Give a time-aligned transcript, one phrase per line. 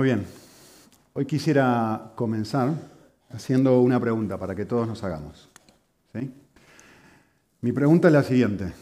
[0.00, 0.24] Muy bien.
[1.12, 2.72] Hoy quisiera comenzar
[3.28, 5.50] haciendo una pregunta para que todos nos hagamos.
[6.14, 6.32] ¿sí?
[7.60, 8.72] Mi pregunta es la siguiente.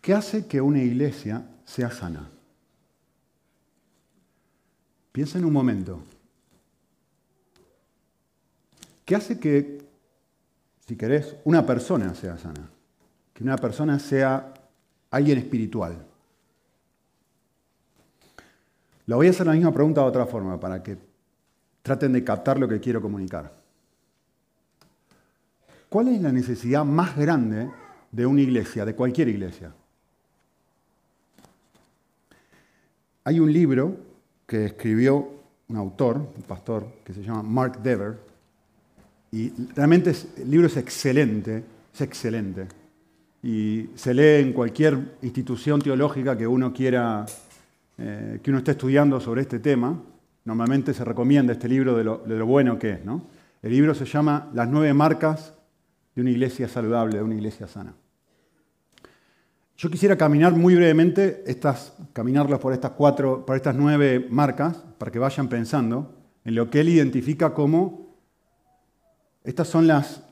[0.00, 2.30] ¿Qué hace que una iglesia sea sana?
[5.12, 6.02] Piensa en un momento.
[9.04, 9.84] ¿Qué hace que,
[10.86, 12.70] si querés, una persona sea sana?
[13.34, 14.54] Que una persona sea
[15.10, 16.06] alguien espiritual.
[19.10, 20.96] Lo voy a hacer la misma pregunta de otra forma para que
[21.82, 23.52] traten de captar lo que quiero comunicar.
[25.88, 27.68] ¿Cuál es la necesidad más grande
[28.12, 29.72] de una iglesia, de cualquier iglesia?
[33.24, 33.96] Hay un libro
[34.46, 35.28] que escribió
[35.66, 38.16] un autor, un pastor, que se llama Mark Dever,
[39.32, 42.68] y realmente el libro es excelente, es excelente.
[43.42, 47.26] Y se lee en cualquier institución teológica que uno quiera,
[48.00, 50.02] eh, que uno esté estudiando sobre este tema.
[50.44, 53.00] Normalmente se recomienda este libro de lo, bueno que es.
[53.62, 55.52] El libro se llama Las nueve marcas
[56.14, 57.94] de una iglesia saludable, de una iglesia sana.
[59.76, 65.10] Yo quisiera caminar muy brevemente, estas, caminarlas por estas cuatro, por estas nueve marcas, para
[65.10, 68.16] que vayan pensando en lo que él identifica como
[69.44, 70.22] estas son las,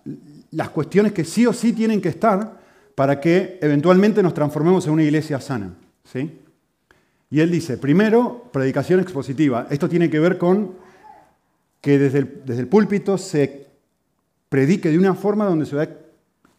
[0.50, 2.58] las cuestiones que sí o sí tienen que estar
[2.94, 5.74] para que eventualmente nos transformemos en una iglesia sana.
[6.04, 6.40] ¿sí?
[7.30, 9.66] Y él dice, primero, predicación expositiva.
[9.70, 10.74] Esto tiene que ver con
[11.80, 13.66] que desde el, púlpito se
[14.48, 15.88] predique de una forma donde se va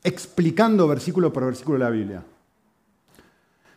[0.04, 2.24] explicando versículo por versículo la Biblia.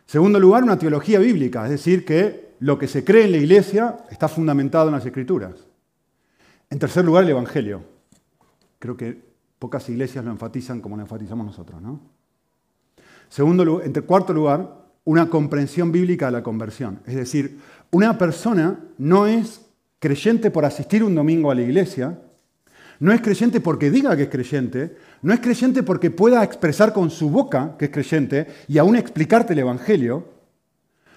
[0.05, 3.97] Segundo lugar, una teología bíblica, es decir, que lo que se cree en la iglesia
[4.09, 5.53] está fundamentado en las escrituras.
[6.69, 7.83] En tercer lugar, el Evangelio.
[8.79, 9.19] Creo que
[9.59, 11.81] pocas iglesias lo enfatizan como lo enfatizamos nosotros.
[11.81, 11.99] ¿no?
[13.29, 16.99] Segundo, en cuarto lugar, una comprensión bíblica de la conversión.
[17.05, 17.59] Es decir,
[17.91, 19.61] una persona no es
[19.99, 22.19] creyente por asistir un domingo a la iglesia,
[22.99, 27.09] no es creyente porque diga que es creyente, no es creyente porque pueda expresar con
[27.09, 30.29] su boca que es creyente y aún explicarte el Evangelio.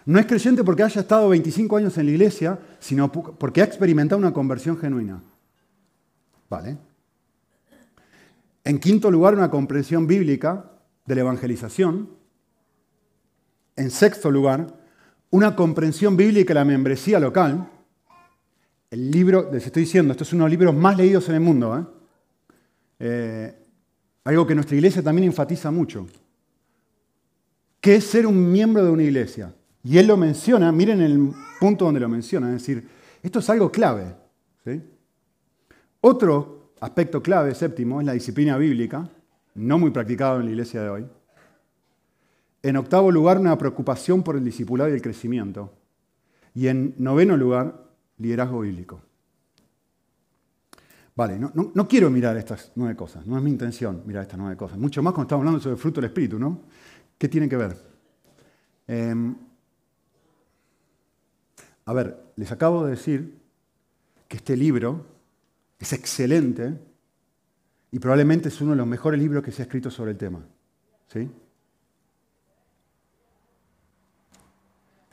[0.05, 4.19] No es creyente porque haya estado 25 años en la iglesia, sino porque ha experimentado
[4.19, 5.23] una conversión genuina.
[6.49, 6.77] ¿Vale?
[8.65, 10.73] En quinto lugar, una comprensión bíblica
[11.05, 12.09] de la evangelización.
[13.77, 14.67] En sexto lugar,
[15.31, 17.69] una comprensión bíblica de la membresía local.
[18.91, 21.41] El libro, les estoy diciendo, estos son uno de los libros más leídos en el
[21.41, 21.79] mundo.
[21.79, 21.85] ¿eh?
[22.99, 23.55] Eh,
[24.25, 26.07] algo que nuestra iglesia también enfatiza mucho.
[27.81, 29.55] ¿Qué es ser un miembro de una iglesia?
[29.85, 32.89] Y él lo menciona, miren el punto donde lo menciona, es decir,
[33.23, 34.15] esto es algo clave.
[36.01, 39.09] Otro aspecto clave, séptimo, es la disciplina bíblica,
[39.55, 41.07] no muy practicado en la iglesia de hoy.
[42.67, 45.73] En octavo lugar, una preocupación por el discipulado y el crecimiento.
[46.53, 49.01] Y en noveno lugar, liderazgo bíblico.
[51.15, 54.79] Vale, no, quiero mirar estas nueve cosas, no es mi intención mirar estas nueve cosas.
[54.79, 56.63] Mucho más cuando estamos hablando sobre el fruto del Espíritu, ¿no?
[57.17, 57.77] ¿Qué tiene que ver?
[58.89, 59.37] Em,
[61.85, 63.39] a ver, les acabo de decir
[64.27, 65.07] que este libro
[65.79, 66.77] es excelente
[67.93, 70.41] y probablemente es uno de los mejores libros que se ha escrito sobre el tema.
[71.07, 71.31] ¿Sí?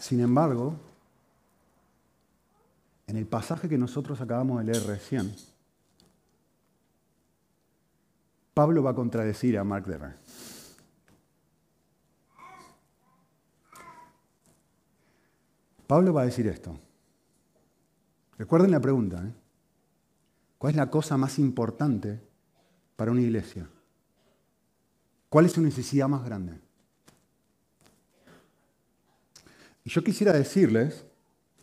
[0.04, 0.76] Sin embargo,
[3.08, 5.34] en el pasaje que nosotros acabamos de leer recién,
[8.54, 10.18] Pablo va a contradecir a Mark Dever.
[15.88, 16.78] Pablo va a decir esto.
[18.38, 19.24] Recuerden la pregunta.
[19.26, 19.34] ¿eh?
[20.58, 22.22] ¿Cuál es la cosa más importante
[22.98, 23.70] para una iglesia?
[25.30, 26.63] ¿Cuál es su necesidad más grande?
[29.84, 31.06] Y yo quisiera decirles,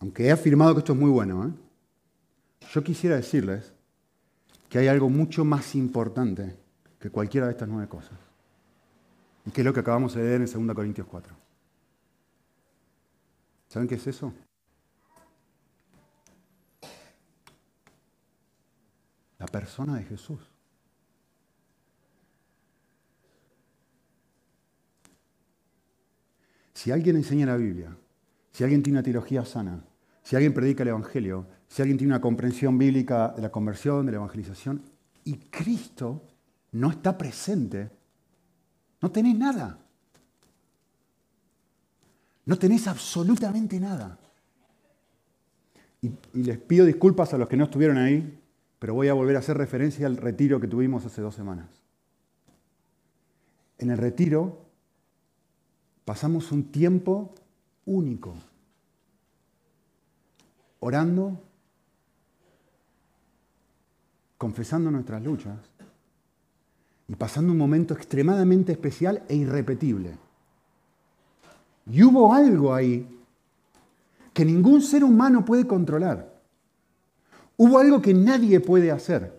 [0.01, 2.67] aunque he afirmado que esto es muy bueno, ¿eh?
[2.73, 3.73] yo quisiera decirles
[4.69, 6.57] que hay algo mucho más importante
[6.99, 8.19] que cualquiera de estas nueve cosas.
[9.47, 11.35] Y que es lo que acabamos de leer en 2 Corintios 4.
[13.69, 14.33] ¿Saben qué es eso?
[19.39, 20.41] La persona de Jesús.
[26.75, 27.97] Si alguien enseña la Biblia,
[28.53, 29.85] si alguien tiene una teología sana,
[30.23, 34.13] si alguien predica el Evangelio, si alguien tiene una comprensión bíblica de la conversión, de
[34.13, 34.83] la evangelización,
[35.25, 36.23] y Cristo
[36.73, 37.91] no está presente,
[39.01, 39.79] no tenés nada.
[42.47, 44.19] No tenés absolutamente nada.
[46.03, 48.41] Y, les pido disculpas a los que no estuvieron ahí,
[48.79, 51.69] pero voy a volver a hacer referencia al retiro que tuvimos hace dos semanas.
[53.79, 54.67] En el retiro
[56.05, 57.35] pasamos un tiempo
[57.91, 58.35] único.
[60.83, 61.39] orando,
[64.39, 65.59] confesando nuestras luchas
[67.07, 70.17] y pasando un momento extremadamente especial e irrepetible.
[71.93, 73.07] Y hubo algo ahí
[74.33, 76.33] que ningún ser humano puede controlar.
[77.59, 79.39] Hubo algo que nadie puede hacer.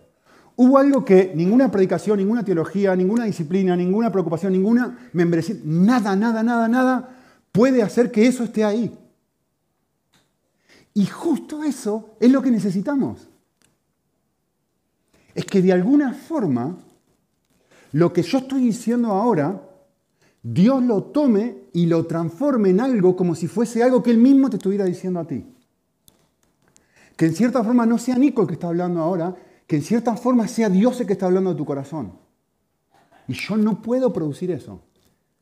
[0.54, 6.44] Hubo algo que ninguna predicación, ninguna teología, ninguna disciplina, ninguna preocupación, ninguna membresía, nada, nada,
[6.44, 7.21] nada, nada
[7.52, 8.98] puede hacer que eso esté ahí.
[10.94, 13.28] Y justo eso es lo que necesitamos.
[15.34, 16.76] Es que de alguna forma
[17.92, 19.68] lo que yo estoy diciendo ahora,
[20.42, 24.50] Dios lo tome y lo transforme en algo como si fuese algo que Él mismo
[24.50, 25.46] te estuviera diciendo a ti.
[27.16, 30.16] Que en cierta forma no sea Nico el que está hablando ahora, que en cierta
[30.16, 32.12] forma sea Dios el que está hablando de tu corazón.
[33.28, 34.80] Y yo no puedo producir eso.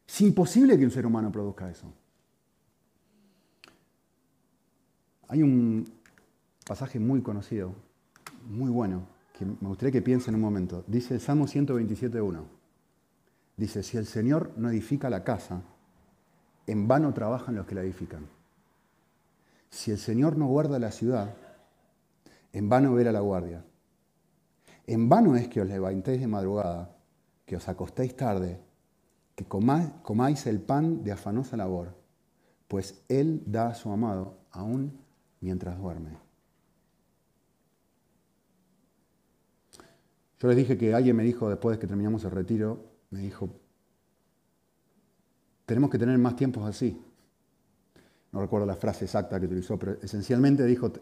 [0.06, 1.86] Es imposible que un ser humano produzca eso.
[5.30, 5.84] Hay un
[6.66, 7.72] pasaje muy conocido,
[8.48, 9.06] muy bueno,
[9.38, 10.82] que me gustaría que piensen un momento.
[10.88, 12.42] Dice el Salmo 127.1.
[13.56, 15.62] Dice, si el Señor no edifica la casa,
[16.66, 18.26] en vano trabajan los que la edifican.
[19.70, 21.32] Si el Señor no guarda la ciudad,
[22.52, 23.64] en vano verá la guardia.
[24.84, 26.96] En vano es que os levantéis de madrugada,
[27.46, 28.60] que os acostéis tarde,
[29.36, 31.94] que comáis el pan de afanosa labor,
[32.66, 35.08] pues Él da a su amado aún
[35.40, 36.18] mientras duerme.
[40.38, 43.50] Yo les dije que alguien me dijo después de que terminamos el retiro, me dijo,
[45.66, 46.98] tenemos que tener más tiempos así.
[48.32, 50.92] No recuerdo la frase exacta que utilizó, pero esencialmente dijo,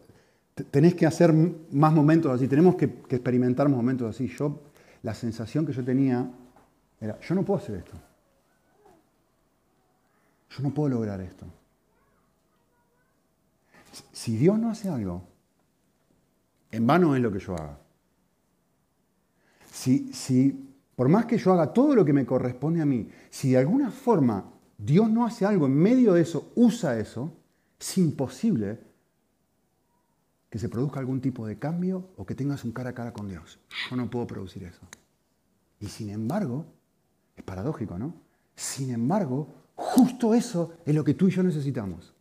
[0.70, 4.26] tenés que hacer más momentos así, tenemos que, que, experimentar momentos así.
[4.26, 4.62] Yo,
[5.02, 6.28] la sensación que yo tenía
[7.00, 7.92] era, yo no puedo hacer esto.
[10.50, 11.46] Yo no puedo lograr esto.
[14.12, 15.26] Si Dios no hace algo,
[16.70, 17.78] en vano es lo que yo haga.
[19.70, 23.52] Si, si, por más que yo haga todo lo que me corresponde a mí, si
[23.52, 27.32] de alguna forma Dios no hace algo en medio de eso, usa eso,
[27.78, 28.80] es imposible
[30.50, 33.28] que se produzca algún tipo de cambio o que tengas un cara a cara con
[33.28, 33.58] Dios.
[33.90, 34.80] Yo no puedo producir eso.
[35.80, 36.66] Y sin embargo,
[37.36, 38.14] es paradójico, ¿no?
[38.56, 42.14] Sin embargo, justo eso es lo que tú y yo necesitamos.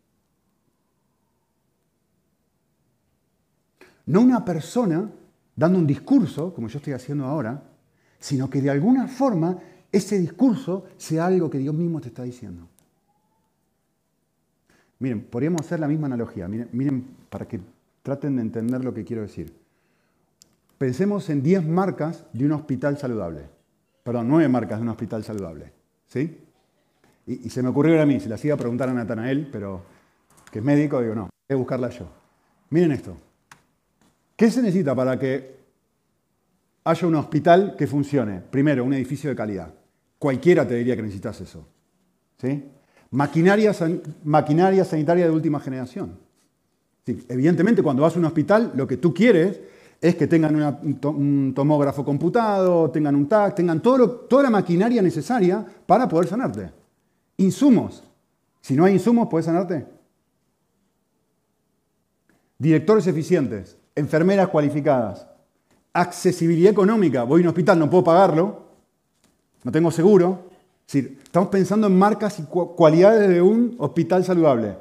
[4.08, 5.10] No una persona
[5.56, 7.64] dando un discurso, como yo estoy haciendo ahora,
[8.20, 9.58] sino que de alguna forma
[9.92, 12.68] ese discurso sea algo que Dios mismo te está diciendo.
[15.00, 16.48] Miren, podríamos hacer la misma analogía.
[16.48, 17.62] Miren, para que
[18.08, 19.54] Traten de entender lo que quiero decir.
[20.78, 23.50] Pensemos en 10 marcas de un hospital saludable.
[24.02, 25.74] Perdón, 9 marcas de un hospital saludable.
[26.06, 26.40] ¿Sí?
[27.26, 29.82] Y, se me ocurrió a mí, se las iba a preguntar a Natanael, pero
[30.50, 32.08] que es médico, digo, no, voy a buscarla yo.
[32.70, 33.18] Miren esto.
[34.38, 35.58] ¿Qué se necesita para que
[36.86, 38.40] haya un hospital que funcione?
[38.40, 39.74] Primero, un edificio de calidad.
[40.18, 41.68] Cualquiera te diría que necesitas eso.
[42.38, 42.64] ¿Sí?
[43.12, 46.26] Maquinaria, sanitaria de última generación
[47.30, 49.60] evidentemente, cuando vas a un hospital, lo que tú quieres
[50.00, 50.56] es que tengan
[51.04, 56.72] un tomógrafo computado, tengan un TAC, tengan toda la maquinaria necesaria para poder sanarte.
[57.38, 58.04] Insumos.
[58.62, 59.86] Si no hay insumos, ¿puedes sanarte?
[62.60, 65.28] Directores eficientes, enfermeras cualificadas,
[65.92, 67.24] accesibilidad económica.
[67.24, 68.68] Voy a un hospital, no puedo pagarlo,
[69.64, 70.50] no tengo seguro.
[70.88, 74.78] estamos pensando en marcas y cualidades de un hospital saludable.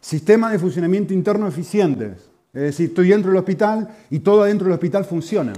[0.00, 2.30] Sistemas de funcionamiento interno eficientes.
[2.52, 5.52] Es decir, estoy dentro del hospital y todo adentro del hospital funciona.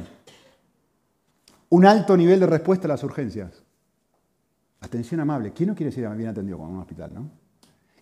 [1.68, 3.62] Un alto nivel de respuesta a las urgencias.
[4.80, 5.52] Atención amable.
[5.52, 7.10] ¿Quién no quiere ser bien atendido con un hospital?
[7.14, 7.30] ¿no?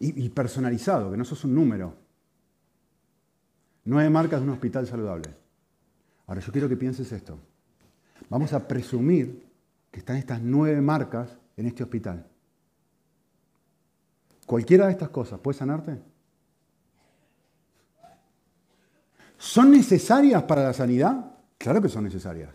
[0.00, 2.03] Y, personalizado, que no sos un número.
[3.84, 5.34] Nueve marcas de un hospital saludable.
[6.26, 7.38] Ahora yo quiero que pienses esto.
[8.30, 9.46] Vamos a presumir
[9.90, 12.26] que están estas nueve marcas en este hospital.
[14.46, 15.98] Cualquiera de estas cosas, ¿puede sanarte?
[19.38, 21.32] ¿Son necesarias para la sanidad?
[21.58, 22.54] Claro que son necesarias.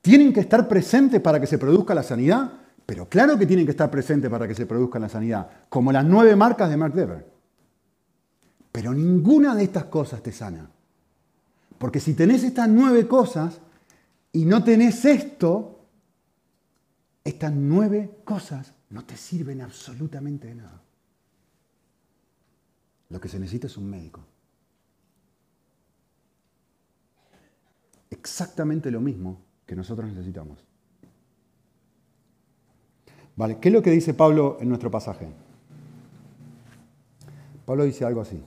[0.00, 2.52] ¿Tienen que estar presentes para que se produzca la sanidad?
[2.86, 6.04] Pero claro que tienen que estar presentes para que se produzca la sanidad, como las
[6.04, 7.39] nueve marcas de Mark Dever.
[8.72, 10.70] Pero ninguna de estas cosas te sana.
[11.78, 13.60] Porque si tenés estas nueve cosas
[14.32, 15.86] y no tenés esto,
[17.24, 20.82] estas nueve cosas no te sirven absolutamente de nada.
[23.08, 24.20] Lo que se necesita es un médico.
[28.10, 30.58] exactamente lo mismo que nosotros necesitamos.
[33.36, 35.28] Vale, ¿qué es lo que dice Pablo en nuestro pasaje?
[37.64, 38.42] Pablo dice algo así.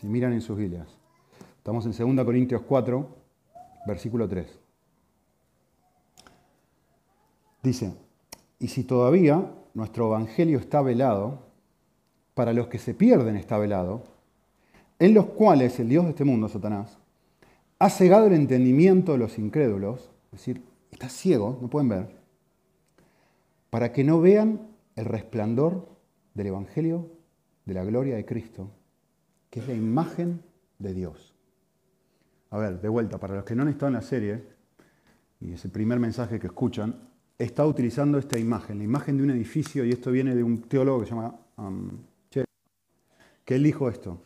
[0.00, 0.88] Si miran en sus Biblias.
[1.56, 3.08] Estamos en 2 Corintios 4,
[3.86, 4.46] versículo 3.
[7.62, 7.92] Dice,
[8.60, 11.48] y si todavía nuestro Evangelio está velado,
[12.34, 14.04] para los que se pierden está velado,
[15.00, 16.96] en los cuales el Dios de este mundo, Satanás,
[17.80, 20.62] ha cegado el entendimiento de los incrédulos, es decir,
[20.92, 22.16] está ciego, no pueden ver,
[23.70, 25.88] para que no vean el resplandor
[26.34, 27.10] del Evangelio
[27.66, 28.70] de la gloria de Cristo,
[29.50, 30.42] que es la imagen
[30.78, 31.34] de Dios.
[32.50, 34.42] A ver, de vuelta, para los que no han estado en la serie,
[35.40, 36.94] y es el primer mensaje que escuchan,
[37.38, 41.00] estado utilizando esta imagen, la imagen de un edificio, y esto viene de un teólogo
[41.00, 41.90] que se llama um,
[43.48, 44.20] que él dijo esto.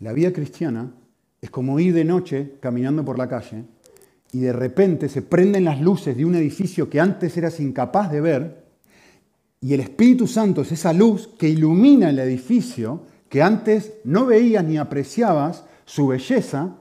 [0.00, 0.92] La vida cristiana
[1.40, 3.64] es como ir de noche caminando por la calle
[4.32, 8.20] y de repente se prenden las luces de un edificio que antes eras incapaz de
[8.20, 8.64] ver
[9.62, 14.64] y el Espíritu Santo es esa luz que ilumina el edificio que antes no veías
[14.64, 16.76] ni apreciabas su belleza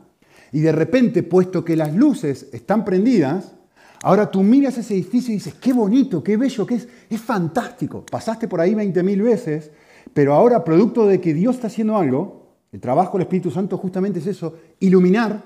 [0.52, 3.54] y de repente, puesto que las luces están prendidas,
[4.02, 8.04] ahora tú miras ese edificio y dices, qué bonito, qué bello, qué es, es fantástico.
[8.04, 9.72] Pasaste por ahí 20.000 veces,
[10.12, 14.18] pero ahora, producto de que Dios está haciendo algo, el trabajo del Espíritu Santo justamente
[14.18, 15.44] es eso, iluminar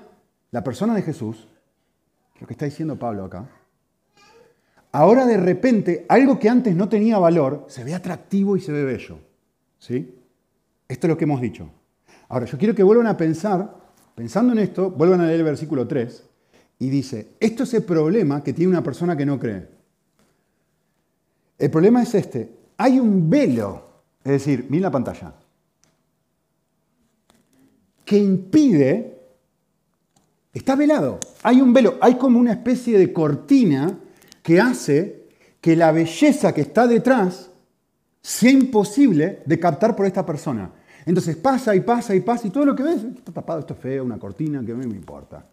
[0.52, 1.46] la persona de Jesús,
[2.40, 3.46] lo que está diciendo Pablo acá.
[4.90, 8.84] Ahora de repente, algo que antes no tenía valor, se ve atractivo y se ve
[8.84, 9.18] bello.
[9.78, 10.23] ¿Sí?
[10.88, 11.70] Esto es lo que hemos dicho.
[12.28, 13.74] Ahora, yo quiero que vuelvan a pensar,
[14.14, 16.24] pensando en esto, vuelvan a leer el versículo 3,
[16.78, 19.68] y dice, esto es el problema que tiene una persona que no cree.
[21.58, 25.34] El problema es este, hay un velo, es decir, miren la pantalla,
[28.04, 29.18] que impide,
[30.52, 33.98] está velado, hay un velo, hay como una especie de cortina
[34.42, 35.24] que hace
[35.60, 37.50] que la belleza que está detrás
[38.24, 40.70] sea imposible de captar por esta persona.
[41.04, 43.80] Entonces pasa y pasa y pasa y todo lo que ves está tapado, esto es
[43.80, 45.44] feo, una cortina, que a mí me importa.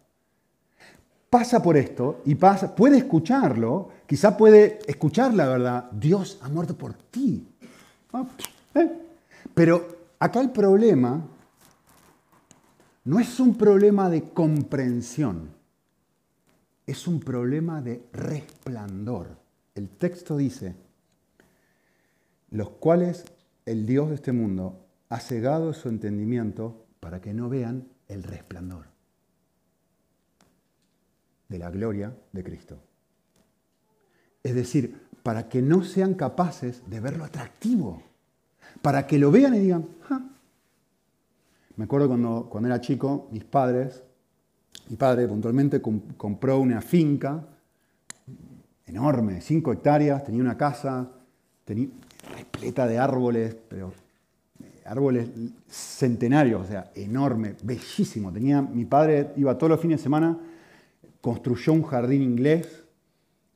[1.28, 6.74] Pasa por esto y pasa, puede escucharlo, quizá puede escuchar la verdad, Dios ha muerto
[6.74, 7.46] por ti.
[8.10, 8.24] Ah,
[8.74, 8.90] ¿eh?
[9.52, 9.86] Pero
[10.18, 11.22] acá el problema
[13.04, 15.50] no es un problema de comprensión,
[16.86, 19.28] es un problema de resplandor.
[19.74, 20.74] El texto dice,
[22.52, 23.24] los cuales
[23.64, 28.86] el Dios de este mundo ha cegado su entendimiento para que no vean el resplandor
[31.48, 32.78] de la gloria de Cristo.
[34.42, 38.02] Es decir, para que no sean capaces de verlo atractivo,
[38.82, 40.20] para que lo vean y digan, ah,
[41.76, 44.02] me acuerdo cuando, cuando era chico, mis padres,
[44.90, 47.46] mi padre puntualmente compró una finca
[48.84, 51.10] enorme, cinco hectáreas, tenía una casa,
[51.64, 51.88] tenía,
[52.36, 53.92] repleta de árboles, pero
[54.62, 55.28] eh, árboles
[55.68, 58.32] centenarios, o sea, enorme, bellísimo.
[58.32, 60.38] Tenía, mi padre iba todos los fines de semana,
[61.20, 62.84] construyó un jardín inglés,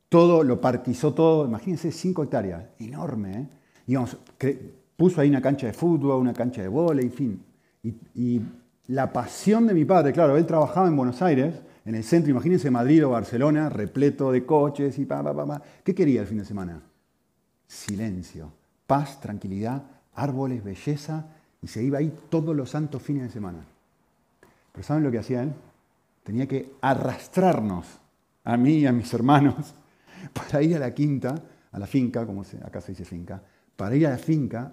[0.08, 3.48] todo, lo parquizó todo, imagínense, cinco hectáreas, enorme.
[3.88, 4.72] ¿eh?
[4.96, 7.42] puso ahí una cancha de fútbol, una cancha de vóley, en fin,
[8.14, 8.40] y,
[8.88, 12.70] la pasión de mi padre, claro, él trabajaba en Buenos Aires, en el centro, imagínense
[12.70, 15.62] Madrid o Barcelona, repleto de coches y pa, pa, pa, pa.
[15.82, 16.80] ¿Qué quería el fin de semana?
[17.66, 18.52] Silencio,
[18.86, 19.82] paz, tranquilidad,
[20.14, 21.26] árboles, belleza,
[21.62, 23.64] y se iba ahí todos los santos fines de semana.
[24.72, 25.52] Pero ¿saben lo que hacía él?
[26.22, 27.86] Tenía que arrastrarnos,
[28.44, 29.74] a mí y a mis hermanos,
[30.32, 31.34] para ir a la quinta,
[31.72, 33.42] a la finca, como acá se dice finca,
[33.76, 34.72] para ir a la finca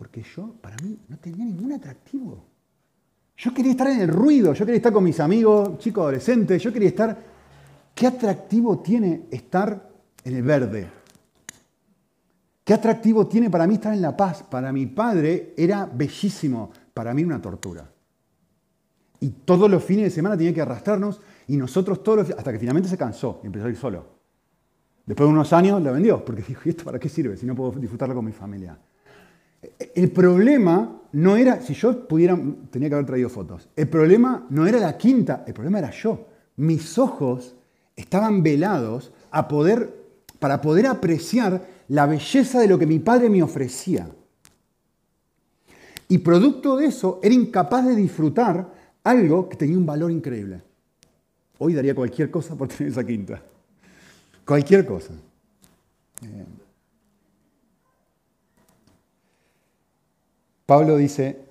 [0.00, 2.42] porque yo, para mí, no tenía ningún atractivo.
[3.36, 6.72] Yo quería estar en el ruido, yo quería estar con mis amigos, chicos adolescentes, yo
[6.72, 7.18] quería estar...
[7.94, 9.90] ¿Qué atractivo tiene estar
[10.24, 10.88] en el verde?
[12.70, 14.44] ¿Qué atractivo tiene para mí estar en la paz?
[14.44, 17.90] Para mi padre era bellísimo, para mí una tortura.
[19.18, 22.60] Y todos los fines de semana tenía que arrastrarnos y nosotros todos los hasta que
[22.60, 24.06] finalmente se cansó y empezó a ir solo.
[25.04, 27.56] Después de unos años la vendió, porque dijo, ¿y esto para qué sirve si no
[27.56, 28.78] puedo disfrutarlo con mi familia?
[29.92, 32.38] El problema no era, si yo pudiera,
[32.70, 36.24] tenía que haber traído fotos, el problema no era la quinta, el problema era yo.
[36.54, 37.56] Mis ojos
[37.96, 39.92] estaban velados a poder,
[40.38, 44.08] para poder apreciar la belleza de lo que mi padre me ofrecía.
[46.08, 50.62] Y producto de eso, era incapaz de disfrutar algo que tenía un valor increíble.
[51.58, 53.42] Hoy daría cualquier cosa por tener esa quinta.
[54.46, 55.14] Cualquier cosa.
[56.22, 56.46] Eh,
[60.66, 61.44] Pablo dice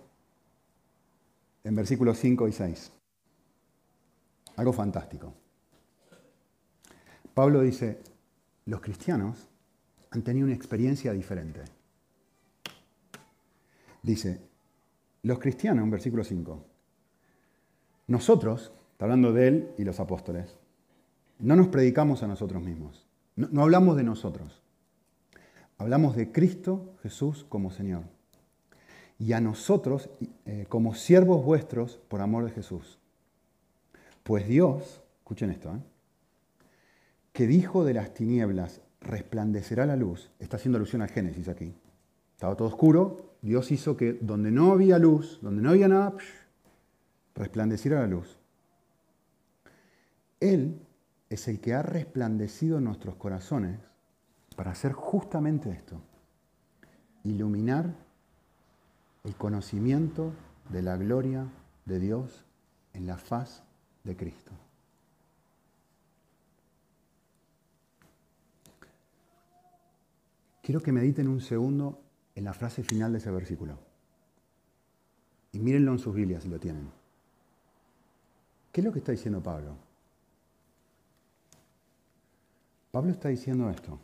[1.65, 2.91] en versículos 5 y 6,
[4.55, 5.33] algo fantástico.
[7.33, 7.99] Pablo dice,
[8.65, 9.48] los cristianos
[10.11, 11.61] han tenido una experiencia diferente.
[14.01, 14.41] Dice,
[15.23, 16.65] los cristianos, en versículo 5,
[18.07, 20.57] nosotros, está hablando de él y los apóstoles,
[21.39, 24.61] no nos predicamos a nosotros mismos, no, hablamos de nosotros,
[25.77, 28.03] hablamos de Cristo Jesús como Señor
[29.17, 30.09] y a nosotros
[30.45, 32.99] eh, como siervos vuestros por amor de Jesús.
[34.23, 35.79] Pues Dios, escuchen esto, ¿eh?
[37.31, 41.73] que dijo de las tinieblas, resplandecerá la luz, está haciendo alusión al Génesis aquí.
[42.33, 46.13] Estaba todo oscuro, Dios hizo que donde no había luz, donde no había nada,
[47.35, 48.37] resplandeciera la luz.
[50.39, 50.81] Él
[51.29, 53.79] es el que ha resplandecido en nuestros corazones
[54.55, 56.01] para hacer justamente esto,
[57.23, 57.93] iluminar
[59.23, 60.33] el conocimiento
[60.69, 61.47] de la gloria
[61.85, 62.45] de Dios
[62.93, 63.63] en la faz
[64.03, 64.51] de Cristo.
[70.69, 71.99] Quiero que mediten un segundo
[72.35, 73.79] en la frase final de ese versículo.
[75.51, 76.91] Y mírenlo en sus Biblias si lo tienen.
[78.71, 79.73] ¿Qué es lo que está diciendo Pablo?
[82.91, 83.99] Pablo está diciendo esto.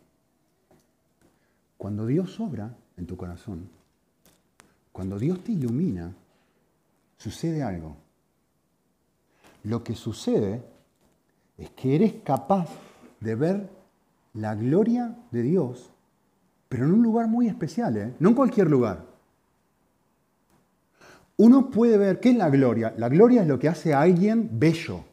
[1.77, 3.69] Cuando Dios obra en tu corazón,
[4.91, 6.15] cuando Dios te ilumina,
[7.19, 7.95] sucede algo.
[9.65, 10.63] Lo que sucede
[11.59, 12.67] es que eres capaz
[13.19, 13.69] de ver
[14.33, 15.91] la gloria de Dios
[16.75, 18.13] pero en un lugar muy especial, ¿eh?
[18.19, 19.05] no en cualquier lugar.
[21.37, 22.93] Uno puede ver, ¿qué es la gloria?
[22.97, 25.05] La gloria es lo que hace a alguien bello.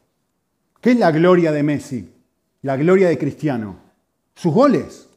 [0.81, 2.11] ¿Qué es la gloria de Messi?
[2.63, 3.77] La gloria de Cristiano.
[4.35, 5.07] Sus goles,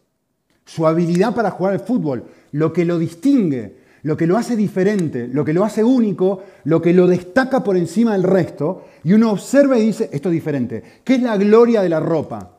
[0.64, 5.26] su habilidad para jugar al fútbol, lo que lo distingue, lo que lo hace diferente,
[5.26, 9.32] lo que lo hace único, lo que lo destaca por encima del resto, y uno
[9.32, 10.82] observa y dice, esto es diferente.
[11.02, 12.58] ¿Qué es la gloria de la ropa?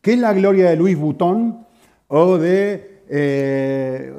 [0.00, 1.68] ¿Qué es la gloria de Luis Vuitton
[2.08, 4.12] o de eh,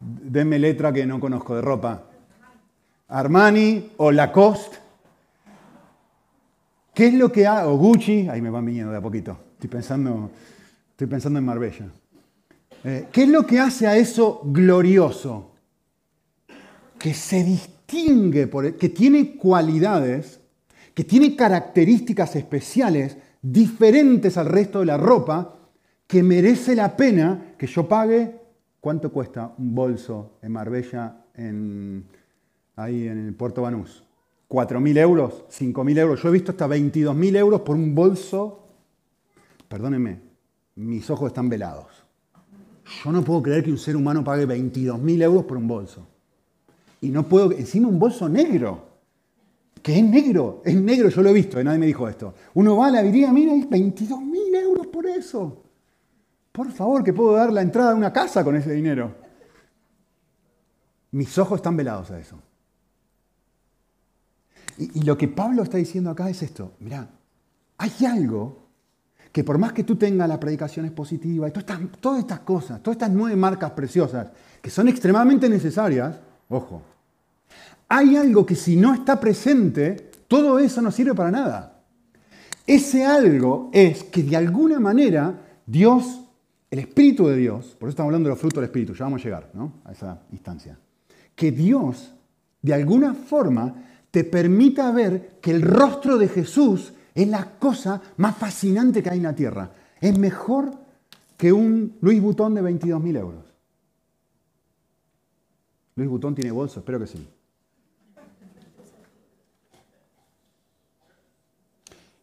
[0.00, 2.04] denme letra que no conozco de ropa.
[3.08, 4.78] Armani o Lacoste.
[6.94, 10.30] ¿Qué es lo que Gucci, ahí me van viniendo de a poquito, estoy pensando,
[10.90, 11.86] estoy pensando en Marbella.
[12.84, 15.52] Eh, ¿Qué es lo que hace a eso glorioso?
[16.98, 20.40] Que se distingue, por, que tiene cualidades,
[20.94, 25.56] que tiene características especiales diferentes al resto de la ropa,
[26.12, 28.38] que merece la pena que yo pague,
[28.82, 32.04] ¿cuánto cuesta un bolso en Marbella, en,
[32.76, 34.04] ahí en el Puerto Banús?
[34.46, 35.44] ¿4.000 euros?
[35.50, 36.22] ¿5.000 euros?
[36.22, 38.60] Yo he visto hasta 22.000 euros por un bolso.
[39.66, 40.20] Perdónenme,
[40.74, 42.04] mis ojos están velados.
[43.02, 46.06] Yo no puedo creer que un ser humano pague 22.000 euros por un bolso.
[47.00, 48.86] Y no puedo, encima un bolso negro,
[49.82, 52.34] que es negro, es negro, yo lo he visto, y nadie me dijo esto.
[52.52, 55.62] Uno va a la avenida, mira, y 22.000 euros por eso.
[56.52, 59.14] Por favor, que puedo dar la entrada a una casa con ese dinero.
[61.12, 62.38] Mis ojos están velados a eso.
[64.78, 66.72] Y, lo que Pablo está diciendo acá es esto.
[66.80, 67.08] Mirá,
[67.78, 68.62] hay algo
[69.30, 72.82] que por más que tú tengas la predicación expositiva y todas estas, todas estas cosas,
[72.82, 74.28] todas estas nueve marcas preciosas,
[74.60, 76.82] que son extremadamente necesarias, ojo,
[77.88, 81.80] hay algo que si no está presente, todo eso no sirve para nada.
[82.66, 85.34] Ese algo es que de alguna manera
[85.66, 86.21] Dios
[86.72, 89.20] el Espíritu de Dios, por eso estamos hablando de los frutos del Espíritu, ya vamos
[89.20, 89.52] a llegar
[89.84, 90.78] a esa instancia,
[91.36, 92.14] que Dios
[92.62, 93.74] de alguna forma
[94.10, 99.18] te permita ver que el rostro de Jesús es la cosa más fascinante que hay
[99.18, 99.70] en la tierra.
[100.00, 100.72] Es mejor
[101.36, 103.44] que un Luis Butón de 22.000 euros.
[105.96, 107.28] Luis Butón tiene bolso, espero que sí.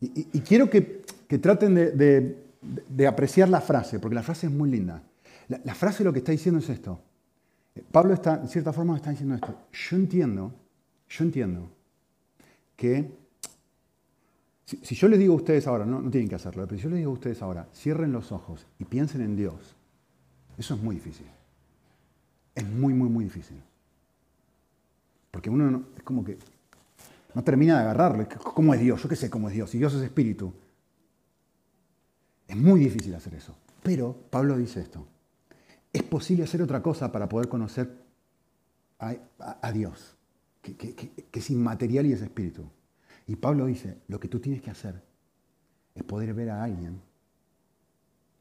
[0.02, 1.04] Y, quiero que,
[1.40, 2.49] traten de de,
[3.08, 5.02] apreciar la frase, porque la frase es muy linda.
[5.48, 7.00] La, frase lo que está diciendo es esto.
[7.92, 9.56] Pablo está, en cierta forma, está diciendo esto.
[9.72, 10.54] Yo entiendo,
[11.08, 11.70] yo entiendo
[12.76, 13.12] que
[14.66, 16.90] si, yo les digo a ustedes ahora, no, no tienen que hacerlo, pero si yo
[16.90, 19.76] les digo a ustedes ahora, cierren los ojos y piensen en Dios,
[20.58, 21.26] eso es muy difícil.
[22.54, 23.58] Es muy, muy, muy difícil.
[25.32, 26.38] Porque uno es como que
[27.34, 28.28] no termina de agarrarlo.
[28.44, 29.02] ¿Cómo es Dios?
[29.02, 29.70] Yo qué sé cómo es Dios.
[29.70, 30.54] Si Dios es espíritu.
[32.50, 33.56] Es muy difícil hacer eso.
[33.84, 35.08] Pero Pablo dice esto.
[35.94, 37.96] Es posible hacer otra cosa para poder conocer
[38.98, 40.18] a, Dios,
[40.62, 42.66] que, que es inmaterial y es espíritu.
[43.28, 45.02] Y Pablo dice, lo que tú tienes que hacer
[45.96, 47.00] es poder ver a alguien,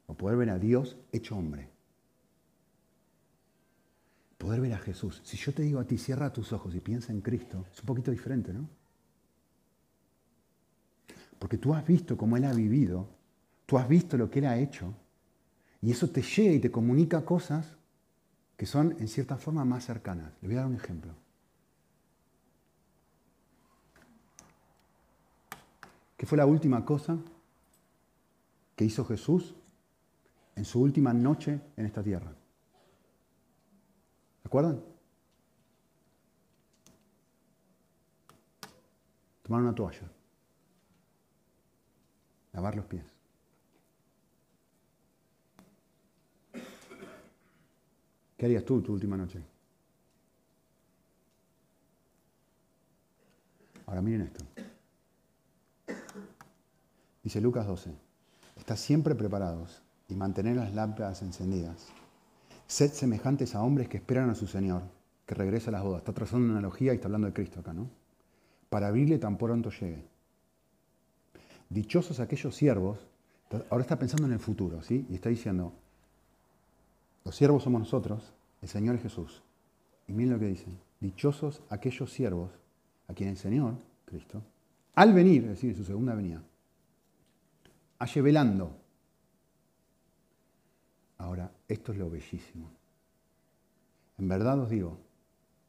[0.07, 1.69] o poder ver a Dios hecho hombre.
[4.39, 5.21] Poder ver a Jesús.
[5.23, 7.85] Si yo te digo a ti, cierra tus ojos y piensa en Cristo, es un
[7.85, 8.67] poquito diferente, ¿no?
[11.37, 13.18] Porque tú has visto cómo Él ha vivido
[13.69, 14.95] Tú has visto lo que Él ha hecho
[15.79, 17.77] y eso te llega y te comunica cosas
[18.57, 20.33] que son en cierta forma más cercanas.
[20.41, 21.13] Le voy a dar un ejemplo.
[26.17, 27.15] ¿Qué fue la última cosa
[28.75, 29.53] que hizo Jesús
[30.55, 32.33] en su última noche en esta tierra?
[34.41, 34.83] ¿Se acuerdan?
[39.43, 40.09] Tomar una toalla.
[42.51, 43.18] Lavar los pies.
[48.39, 49.41] ¿Qué harías tú tu última noche?
[53.85, 54.45] Ahora miren esto.
[57.21, 57.91] Dice Lucas 12,
[58.55, 61.89] estad siempre preparados y mantener las lámparas encendidas.
[62.65, 64.83] Sed semejantes a hombres que esperan a su Señor,
[65.25, 65.99] que regrese a las bodas.
[65.99, 67.89] Está trazando una analogía y está hablando de Cristo acá, ¿no?
[68.69, 70.07] Para abrirle tan pronto llegue.
[71.67, 73.05] Dichosos aquellos siervos,
[73.69, 75.05] ahora está pensando en el futuro, ¿sí?
[75.09, 75.73] Y está diciendo,
[77.23, 79.41] los siervos somos nosotros, el Señor es Jesús.
[80.07, 80.67] Y miren lo que dice,
[80.99, 82.51] dichosos aquellos siervos
[83.07, 84.41] a quien el Señor, Cristo,
[84.95, 86.41] al venir, es decir, en su segunda venida,
[87.99, 88.75] halle velando.
[91.17, 92.71] Ahora, esto es lo bellísimo.
[94.17, 94.97] En verdad os digo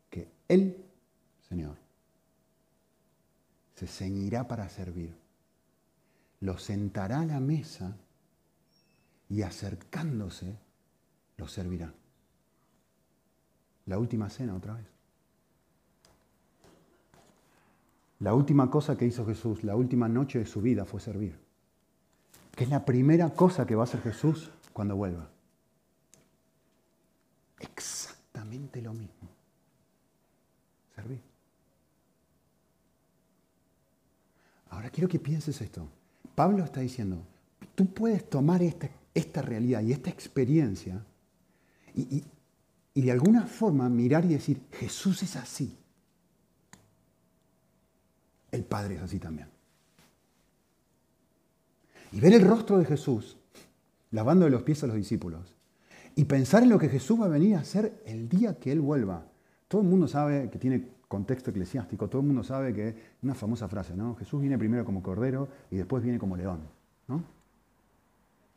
[0.09, 0.77] que el
[1.49, 1.77] Señor
[3.75, 5.15] se ceñirá para servir,
[6.41, 7.97] lo sentará a la mesa
[9.29, 10.57] y acercándose
[11.40, 11.92] lo servirá.
[13.87, 14.87] La última cena otra vez.
[18.20, 21.38] La última cosa que hizo Jesús, la última noche de su vida fue servir.
[22.55, 25.31] Que es la primera cosa que va a hacer Jesús cuando vuelva.
[27.59, 29.29] Exactamente lo mismo.
[30.94, 31.22] Servir.
[34.68, 35.88] Ahora quiero que pienses esto.
[36.35, 37.24] Pablo está diciendo,
[37.74, 41.03] tú puedes tomar esta realidad y esta experiencia
[41.94, 42.24] y,
[42.94, 45.76] y de alguna forma mirar y decir, Jesús es así
[48.50, 49.48] el Padre es así también.
[52.12, 53.37] Y ver el rostro de Jesús
[54.11, 55.55] lavando los pies a los discípulos
[56.16, 58.81] y pensar en lo que Jesús va a venir a hacer el día que Él
[58.81, 59.24] vuelva.
[59.68, 63.68] Todo el mundo sabe que tiene contexto eclesiástico, todo el mundo sabe que una famosa
[63.68, 64.16] frase, ¿no?
[64.16, 66.61] Jesús viene primero como cordero y después viene como león,
[67.07, 67.22] ¿no?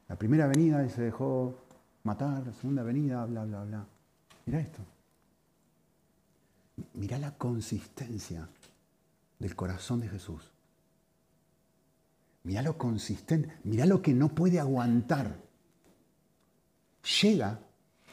[0.08, 1.63] La primera venida se dejó
[2.04, 3.88] matar, segunda venida, bla, bla, bla.
[4.46, 4.80] Mira esto.
[6.94, 8.48] Mira la consistencia
[9.40, 10.52] del corazón de Jesús.
[12.44, 15.40] Mira lo consistente, mira lo que no puede aguantar.
[17.22, 17.60] Llega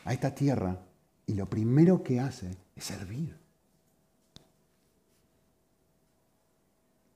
[0.04, 0.78] a esta tierra
[1.26, 3.36] y lo primero que hace es servir.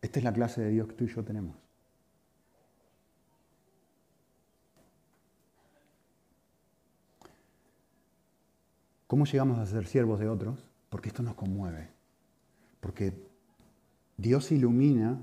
[0.00, 1.63] Esta es la clase de Dios que tú y yo tenemos.
[9.14, 10.68] ¿Cómo llegamos a ser siervos de otros?
[10.90, 11.88] Porque esto nos conmueve.
[12.81, 13.16] Porque
[14.16, 15.20] Dios ilumina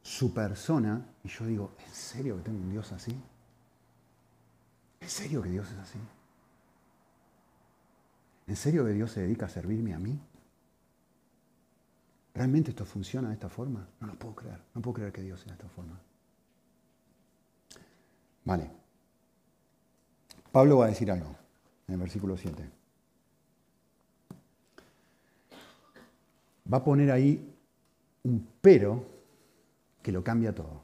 [0.00, 3.20] su persona y yo digo, ¿en serio que tengo un Dios así?
[5.00, 5.98] ¿En serio que Dios es así?
[8.46, 10.16] ¿En serio que Dios se dedica a servirme a mí?
[12.32, 13.88] ¿Realmente esto funciona de esta forma?
[13.98, 14.62] No lo puedo creer.
[14.72, 16.00] No puedo creer que Dios sea de esta forma.
[18.44, 18.70] Vale.
[20.52, 21.34] Pablo va a decir algo
[21.88, 22.85] en el versículo 7.
[26.72, 27.54] Va a poner ahí
[28.24, 29.04] un pero
[30.02, 30.82] que lo cambia todo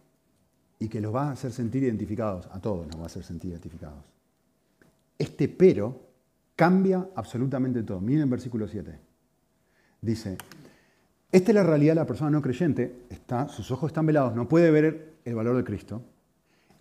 [0.78, 3.50] y que los va a hacer sentir identificados, a todos nos va a hacer sentir
[3.50, 4.04] identificados.
[5.18, 6.00] Este pero
[6.56, 8.00] cambia absolutamente todo.
[8.00, 8.98] Miren el versículo 7.
[10.00, 10.36] Dice,
[11.30, 14.48] esta es la realidad de la persona no creyente, está, sus ojos están velados, no
[14.48, 16.02] puede ver el valor de Cristo.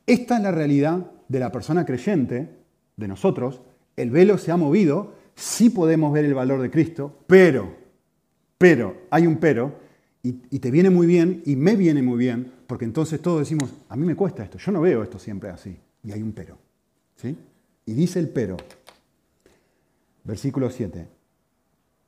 [0.05, 2.49] Esta es la realidad de la persona creyente,
[2.97, 3.61] de nosotros,
[3.95, 7.75] el velo se ha movido, sí podemos ver el valor de Cristo, pero,
[8.61, 9.73] pero, hay un pero,
[10.21, 13.95] y, te viene muy bien y me viene muy bien, porque entonces todos decimos, a
[13.95, 15.75] mí me cuesta esto, yo no veo esto siempre así.
[16.03, 16.59] Y hay un pero.
[17.15, 17.35] ¿sí?
[17.87, 18.57] Y dice el pero,
[20.23, 21.07] versículo 7,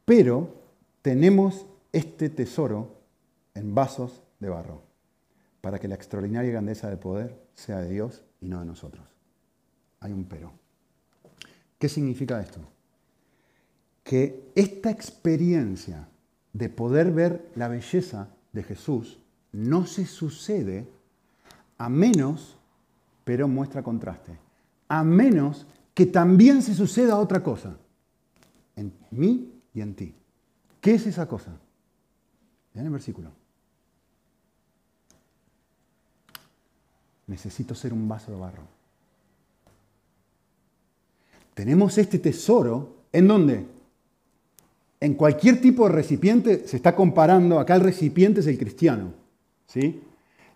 [0.06, 0.62] pero
[1.02, 3.02] tenemos este tesoro
[3.56, 4.84] en vasos de barro,
[5.60, 9.08] para que la extraordinaria grandeza del poder sea de Dios y no de nosotros.
[10.02, 10.52] Hay un pero.
[11.80, 12.60] ¿Qué significa esto?
[14.04, 16.10] Que esta experiencia
[16.54, 19.20] de poder ver la belleza de Jesús
[19.52, 20.88] no se sucede
[21.78, 22.58] a menos,
[23.24, 24.38] pero muestra contraste,
[24.88, 27.78] a menos que también se suceda otra cosa,
[28.76, 30.16] en mí y en ti.
[30.82, 31.52] ¿Qué es esa cosa?
[32.74, 33.32] Vean el versículo.
[37.28, 38.64] Necesito ser un vaso de barro.
[41.54, 43.73] Tenemos este tesoro en dónde?
[45.04, 49.14] En cualquier tipo de recipiente se está comparando, acá el recipiente es el cristiano.
[49.68, 50.02] ¿sí?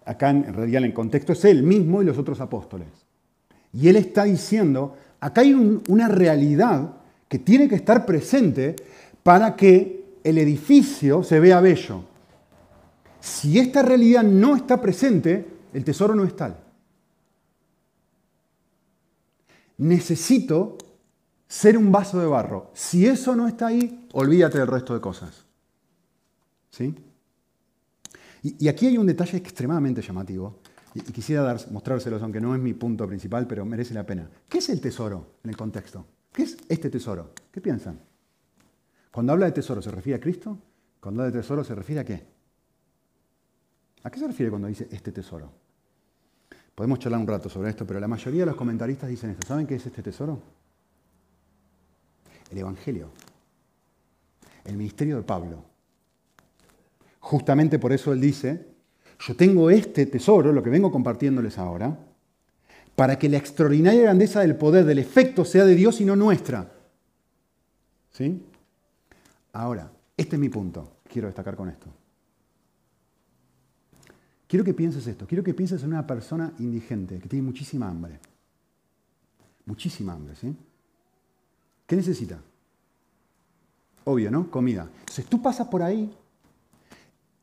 [0.07, 2.87] acá en realidad en el contexto es él mismo y los otros apóstoles.
[3.73, 6.93] Y él está diciendo, acá hay una realidad
[7.27, 8.75] que tiene que estar presente
[9.21, 12.03] para que el edificio se vea bello.
[13.19, 16.55] Si esta realidad no está presente, el tesoro no es tal.
[19.77, 20.77] Necesito
[21.47, 22.71] ser un vaso de barro.
[22.73, 25.45] Si eso no está ahí, olvídate del resto de cosas.
[26.69, 26.95] ¿Sí?
[28.43, 30.59] Y, aquí hay un detalle extremadamente llamativo,
[30.93, 34.29] y, quisiera dar, mostrárselos, aunque no es mi punto principal, pero merece la pena.
[34.47, 36.05] ¿Qué es el tesoro en el contexto?
[36.31, 37.33] ¿Qué es este tesoro?
[37.51, 37.99] ¿Qué piensan?
[39.11, 40.57] Cuando habla de tesoro, ¿se refiere a Cristo?
[40.99, 42.23] Cuando habla de tesoro, ¿se refiere a qué?
[44.03, 45.51] ¿A qué se refiere cuando dice este tesoro?
[46.75, 49.47] Podemos charlar un rato sobre esto, pero la mayoría de los comentaristas dicen esto.
[49.47, 50.39] ¿Saben qué es este tesoro?
[52.51, 53.09] El Evangelio.
[54.65, 55.63] El ministerio de Pablo.
[57.19, 58.67] Justamente por eso él dice,
[59.19, 61.97] yo tengo este tesoro, lo que vengo compartiéndoles ahora,
[62.95, 66.71] para que la extraordinaria grandeza del poder, del efecto, sea de Dios y no nuestra.
[68.11, 68.43] ¿Sí?
[69.53, 71.87] Ahora, este es mi punto, quiero destacar con esto.
[74.47, 78.19] Quiero que pienses esto, quiero que pienses en una persona indigente que tiene muchísima hambre.
[79.65, 80.55] Muchísima hambre, ¿sí?
[81.87, 82.39] ¿Qué necesita?
[84.03, 84.51] Obvio, ¿no?
[84.51, 84.87] Comida.
[84.99, 86.13] Entonces tú pasas por ahí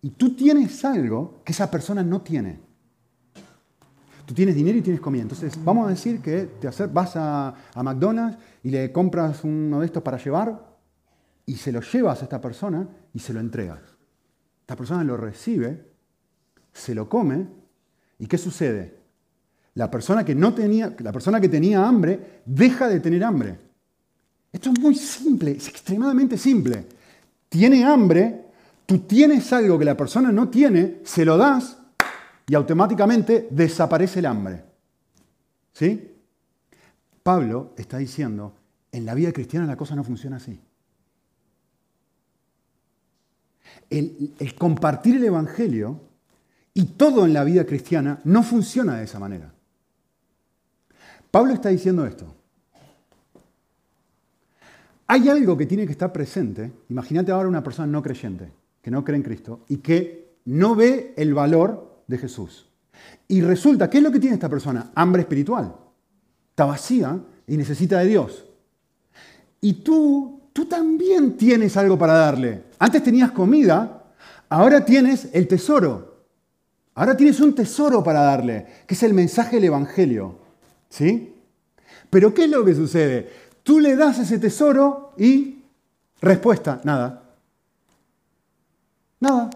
[0.03, 2.61] y tú tienes algo que esa persona no tiene.
[4.27, 5.23] Tú tienes dinero y tienes comida.
[5.23, 10.03] Entonces, vamos a decir que te vas a, McDonald's y le compras uno de estos
[10.03, 10.75] para llevar
[11.47, 13.81] y se lo llevas a esta persona y se lo entregas.
[14.61, 15.91] Esta persona lo recibe,
[16.73, 17.47] se lo come
[18.19, 18.99] y ¿qué sucede?
[19.75, 23.59] La persona que no tenía, la persona que tenía hambre deja de tener hambre.
[24.55, 26.87] Esto es muy simple, es extremadamente simple.
[27.51, 28.45] Tiene hambre,
[28.87, 31.79] Tú tienes algo que la persona no tiene, se lo das
[32.47, 34.63] y automáticamente desaparece el hambre.
[35.73, 36.11] ¿Sí?
[37.23, 38.55] Pablo está diciendo,
[38.93, 40.61] en la vida cristiana la cosa no funciona así.
[43.89, 46.01] El, el, compartir el Evangelio
[46.75, 49.53] y todo en la vida cristiana no funciona de esa manera.
[51.31, 52.35] Pablo está diciendo esto.
[55.15, 56.73] Hay algo que tiene que estar presente.
[56.89, 58.51] Imagínate ahora una persona no creyente
[58.83, 62.69] que no cree en Cristo y que no ve el valor de Jesús.
[63.29, 64.91] Y resulta, ¿qué es lo que tiene esta persona?
[64.97, 65.73] Hambre espiritual.
[66.51, 68.45] Está vacía y necesita de Dios.
[69.61, 72.65] Y tú, tú también tienes algo para darle.
[72.81, 74.07] Antes tenías comida,
[74.49, 76.25] ahora tienes el tesoro.
[76.97, 80.41] Ahora tienes un tesoro para darle, que es el mensaje del Evangelio.
[80.89, 81.35] ¿Sí?
[82.11, 83.44] Pero ¿qué es lo que sucede?
[83.65, 85.65] Tú le das ese tesoro y
[86.21, 87.23] respuesta, nada.
[89.21, 89.51] Nada.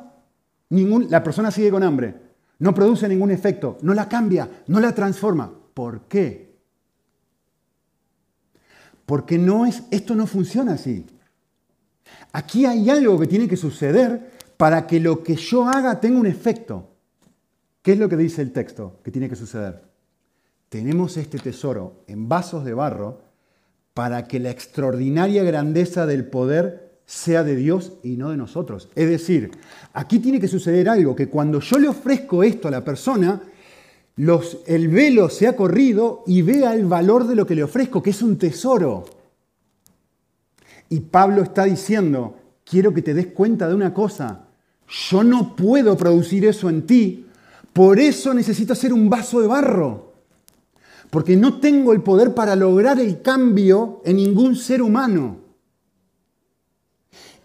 [0.70, 2.14] Ningún, la persona sigue con hambre.
[2.58, 3.76] No produce ningún efecto.
[3.82, 4.64] No la cambia.
[4.66, 5.52] No la transforma.
[5.74, 6.56] ¿Por qué?
[9.04, 11.06] Porque no es, esto no funciona así.
[12.32, 16.26] Aquí hay algo que tiene que suceder para que lo que yo haga tenga un
[16.26, 16.96] efecto.
[17.82, 19.84] ¿Qué es lo que dice el texto que tiene que suceder?
[20.70, 23.27] Tenemos este tesoro en vasos de barro
[23.98, 28.88] para que la extraordinaria grandeza del poder sea de Dios y no de nosotros.
[28.94, 29.50] Es decir,
[29.92, 33.42] aquí tiene que suceder algo, que cuando yo le ofrezco esto a la persona,
[34.14, 38.00] los, el velo se ha corrido y vea el valor de lo que le ofrezco,
[38.00, 39.04] que es un tesoro.
[40.88, 44.44] Y Pablo está diciendo, quiero que te des cuenta de una cosa,
[44.86, 47.26] yo no puedo producir eso en ti,
[47.72, 50.07] por eso necesito ser un vaso de barro,
[51.10, 55.38] porque no tengo el poder para lograr el cambio en ningún ser humano.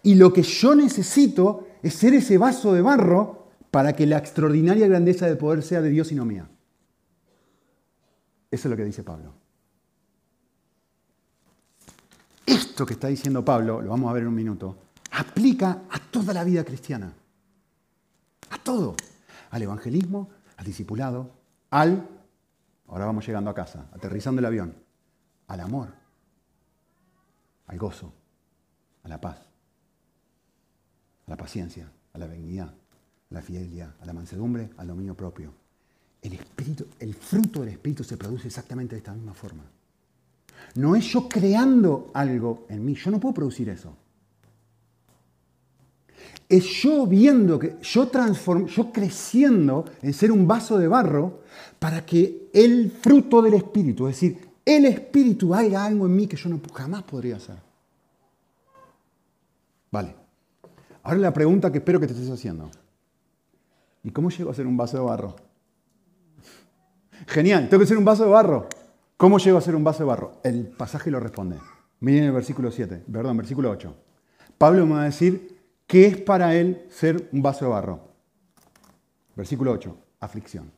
[0.02, 4.86] Y lo que yo necesito es ser ese vaso de barro para que la extraordinaria
[4.86, 6.48] grandeza del poder sea de Dios y no mía.
[8.50, 9.32] Eso es lo que dice Pablo.
[12.46, 14.76] Esto que está diciendo Pablo, lo vamos a ver en un minuto,
[15.12, 17.12] aplica a toda la vida cristiana.
[18.50, 18.94] A todo.
[19.50, 21.30] Al evangelismo, al discipulado,
[21.70, 22.06] al,
[22.88, 24.74] ahora vamos llegando a casa, aterrizando el avión,
[25.48, 25.88] al amor,
[27.66, 28.12] al gozo,
[29.02, 29.54] a la paz
[31.26, 35.52] a la paciencia, a la benignidad, a la fidelidad, a la mansedumbre, al dominio propio.
[36.20, 39.64] El, espíritu, el fruto del Espíritu se produce exactamente de esta misma forma.
[40.76, 43.96] No es yo creando algo en mí, yo no puedo producir eso.
[46.54, 51.40] Es yo viendo que yo transformo, yo creciendo en ser un vaso de barro
[51.80, 56.36] para que el fruto del Espíritu, es decir, el Espíritu haga algo en mí que
[56.36, 57.56] yo no, jamás podría hacer.
[59.90, 60.14] Vale.
[61.02, 62.70] Ahora la pregunta que espero que te estés haciendo.
[64.04, 65.34] ¿Y cómo llego a ser un vaso de barro?
[67.26, 68.68] Genial, tengo que ser un vaso de barro.
[69.16, 70.40] ¿Cómo llego a ser un vaso de barro?
[70.44, 71.58] El pasaje lo responde.
[71.98, 73.92] Miren el versículo 7, perdón, versículo 8.
[74.56, 75.53] Pablo me va a decir
[75.86, 78.00] qué es para él ser un vaso de barro.
[79.36, 80.70] Versículo 8, aflicción.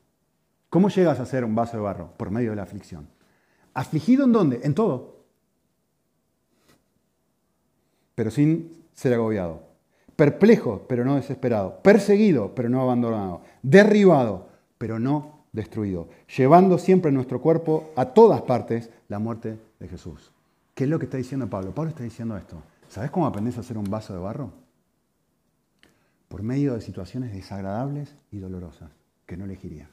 [0.70, 2.12] ¿Cómo llegas a ser un vaso de barro?
[2.16, 3.08] Por medio de la aflicción.
[3.74, 4.60] ¿Afligido en dónde?
[4.62, 5.16] En todo.
[8.14, 9.62] Pero sin ser agobiado.
[10.16, 11.80] Perplejo, pero no desesperado.
[11.82, 13.42] Perseguido, pero no abandonado.
[13.62, 16.08] Derribado, pero no destruido.
[16.36, 20.32] Llevando siempre en nuestro cuerpo a todas partes la muerte de Jesús.
[20.74, 21.74] ¿Qué es lo que está diciendo Pablo?
[21.74, 22.56] Pablo está diciendo esto.
[22.88, 24.65] ¿Sabes cómo aprendes a hacer un vaso de barro?
[26.28, 28.90] Por medio de situaciones desagradables y dolorosas
[29.26, 29.90] que no elegirías.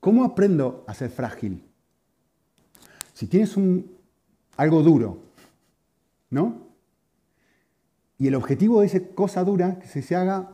[0.00, 1.64] ¿Cómo aprendo a ser frágil?
[3.14, 3.56] Si tienes
[4.56, 5.18] algo duro,
[6.28, 6.64] ¿no?
[8.18, 10.50] Y el objetivo de esa cosa dura que se, haga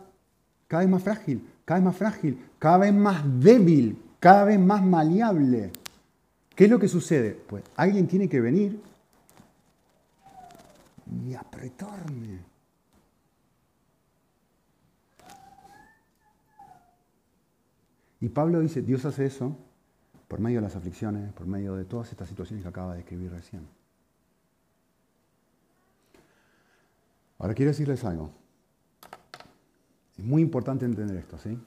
[0.69, 4.85] cada vez más frágil, cada vez más frágil, cada vez más débil, cada vez más
[4.85, 5.73] maleable.
[6.55, 7.33] ¿Qué es lo que sucede?
[7.49, 8.81] Pues alguien tiene que venir
[11.11, 12.45] y apretarme.
[18.21, 19.57] Y Pablo dice, Dios hace eso
[20.29, 23.33] por medio de las aflicciones, por medio de todas estas situaciones que acaba de escribir
[23.33, 23.67] recién.
[27.39, 28.31] Ahora quiero decirles algo.
[30.17, 31.59] Es muy importante entender esto, ¿sí?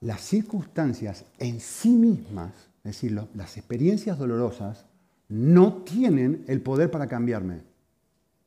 [0.00, 4.84] Las circunstancias en sí mismas, es decir, las experiencias dolorosas,
[5.32, 7.62] no tienen el poder para cambiarme.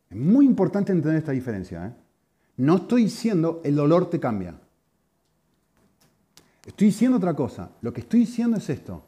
[0.08, 1.88] Es muy importante entender esta diferencia.
[1.88, 1.94] ¿eh?
[2.58, 4.54] No estoy diciendo el dolor te cambia.
[6.64, 7.72] Estoy diciendo otra cosa.
[7.82, 9.04] Lo que estoy diciendo es esto.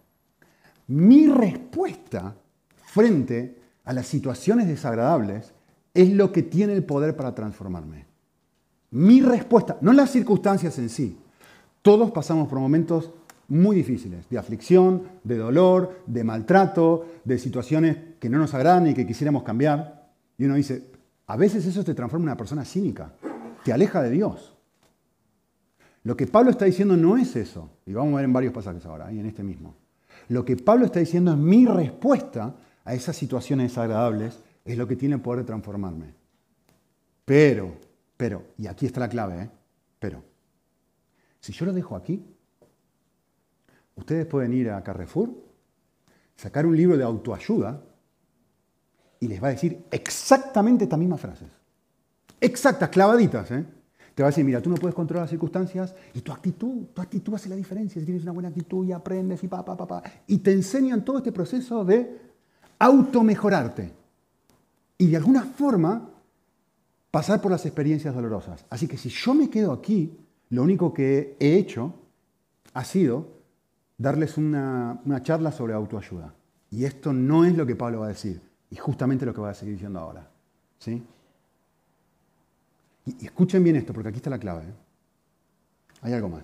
[0.88, 2.36] Mi respuesta
[2.78, 5.54] frente a las situaciones desagradables
[5.94, 8.08] es lo que tiene el poder para transformarme.
[8.90, 11.20] Mi respuesta, no las circunstancias en sí.
[11.84, 13.12] Todos pasamos por momentos
[13.50, 18.94] muy difíciles, de aflicción, de dolor, de maltrato, de situaciones que no nos agradan y
[18.94, 20.10] que quisiéramos cambiar.
[20.38, 20.92] Y uno dice,
[21.28, 23.14] a veces eso te transforma en una persona cínica,
[23.64, 24.56] te aleja de Dios.
[26.04, 28.86] Lo que Pablo está diciendo no es eso, y vamos a ver en varios pasajes
[28.86, 29.76] ahora, y en este mismo.
[30.30, 32.56] Lo que Pablo está diciendo es mi respuesta
[32.86, 36.14] a esas situaciones desagradables, es lo que tiene poder de transformarme.
[37.26, 37.74] Pero,
[38.16, 39.50] pero, y aquí está la clave, ¿eh?
[40.00, 40.24] pero,
[41.42, 42.24] si yo lo dejo aquí,
[43.98, 45.30] ustedes pueden ir a Carrefour,
[46.36, 47.84] sacar un libro de autoayuda
[49.20, 51.50] y les va a decir exactamente estas mismas frases.
[52.40, 53.66] Exactas, clavaditas, ¿eh?
[54.14, 57.02] Te va a decir, mira, tú no puedes controlar las circunstancias y tu actitud, tu
[57.02, 58.00] actitud hace la diferencia.
[58.00, 60.02] Si tienes una buena actitud y aprendes y pa, pa, pa.
[60.26, 62.20] Y te enseñan todo este proceso de
[62.80, 63.94] automejorarte.
[64.98, 66.10] Y de alguna forma
[67.12, 68.66] pasar por las experiencias dolorosas.
[68.72, 70.18] Así que si yo me quedo aquí,
[70.50, 71.94] lo único que he hecho
[72.74, 73.37] ha sido
[73.98, 76.34] darles una, una charla sobre autoayuda.
[76.70, 78.42] Y esto no es lo que Pablo va a decir.
[78.70, 80.30] Y justamente lo que va a seguir diciendo ahora.
[80.80, 81.04] ¿Sí?
[83.06, 84.64] Y, escuchen bien esto, porque aquí está la clave.
[84.64, 84.74] ¿eh?
[86.02, 86.44] Hay algo más.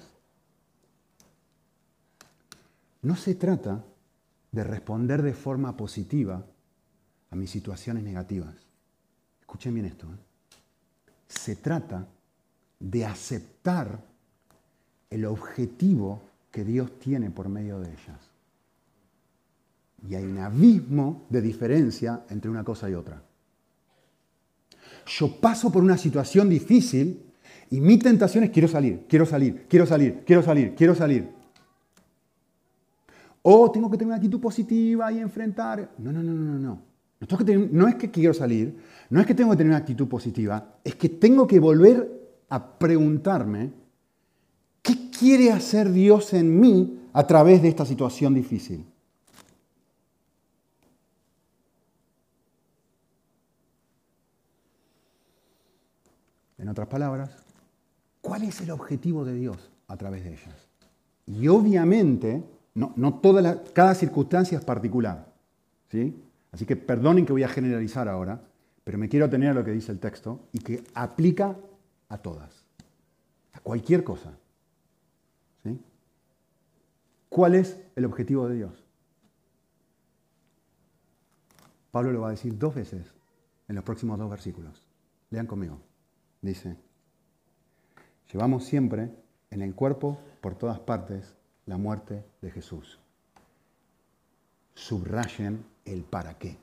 [3.01, 3.83] No se trata
[4.51, 6.45] de responder de forma positiva
[7.31, 8.55] a mis situaciones negativas.
[9.41, 10.07] Escuchen bien esto.
[10.07, 10.17] ¿eh?
[11.27, 12.07] Se trata
[12.79, 13.99] de aceptar
[15.09, 16.21] el objetivo
[16.53, 18.31] que Dios tiene por medio de ellas.
[20.07, 23.21] Y hay un abismo de diferencia entre una cosa y otra
[25.05, 27.21] yo paso por una situación difícil
[27.69, 31.29] y mi tentación es quiero salir, quiero salir, quiero salir, quiero salir, quiero salir.
[33.41, 35.91] O tengo que tener una actitud positiva y enfrentar.
[35.97, 36.93] No, no, no, no, no.
[37.71, 38.77] No, es que quiero salir,
[39.09, 42.77] no es que tengo que tener una actitud positiva, es que tengo que volver a
[42.77, 43.71] preguntarme
[45.17, 48.85] quiere hacer Dios en mí a través de esta situación difícil.
[56.57, 57.31] En otras palabras,
[58.21, 60.67] ¿cuál es el objetivo de Dios a través de ellas?
[61.25, 62.43] Y obviamente,
[62.75, 63.21] no, no
[63.73, 65.27] cada circunstancia es particular.
[65.91, 66.15] ¿sí?
[66.51, 68.41] Así que perdonen que voy a generalizar ahora,
[68.83, 71.55] pero me quiero atener a lo que dice el texto y que aplica
[72.09, 72.65] a todas,
[73.53, 74.31] a cualquier cosa.
[77.29, 78.83] ¿Cuál es el objetivo de Dios?
[81.91, 83.13] Pablo lo va a decir dos veces
[83.67, 84.83] en los próximos dos versículos.
[85.29, 85.79] Lean conmigo
[86.43, 86.75] dice,
[88.31, 89.09] llevamos siempre
[89.49, 91.35] en el cuerpo, por todas partes,
[91.65, 92.99] la muerte de Jesús.
[94.75, 96.57] Subrayen el para qué,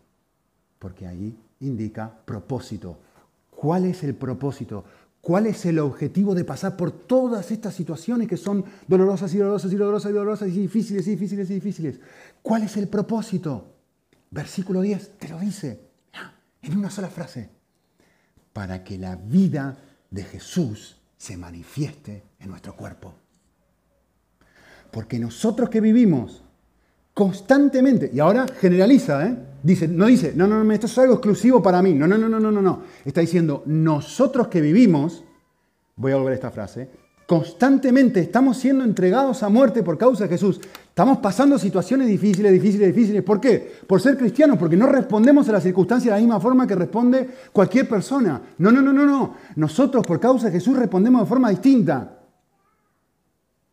[0.78, 2.98] porque ahí indica propósito.
[3.50, 4.84] ¿Cuál es el propósito?
[5.20, 9.72] ¿Cuál es el objetivo de pasar por todas estas situaciones que son dolorosas y dolorosas
[9.72, 12.00] y dolorosas y dolorosas y difíciles y difíciles y difíciles?
[12.42, 13.74] ¿Cuál es el propósito?
[14.30, 15.80] Versículo 10 te lo dice
[16.62, 17.50] en una sola frase.
[18.52, 19.76] Para que la vida
[20.10, 23.14] de Jesús se manifieste en nuestro cuerpo.
[24.90, 26.42] Porque nosotros que vivimos
[27.14, 29.36] constantemente, y ahora generaliza, ¿eh?
[29.62, 32.28] dice, no dice, no, no, no, esto es algo exclusivo para mí, no, no, no,
[32.28, 35.24] no, no, no, no, está diciendo, nosotros que vivimos,
[35.96, 36.88] voy a volver a esta frase,
[37.30, 40.60] constantemente estamos siendo entregados a muerte por causa de Jesús.
[40.88, 43.22] Estamos pasando situaciones difíciles, difíciles, difíciles.
[43.22, 43.72] ¿Por qué?
[43.86, 47.30] Por ser cristianos, porque no respondemos a las circunstancias de la misma forma que responde
[47.52, 48.42] cualquier persona.
[48.58, 49.36] No, no, no, no, no.
[49.54, 52.19] Nosotros por causa de Jesús respondemos de forma distinta.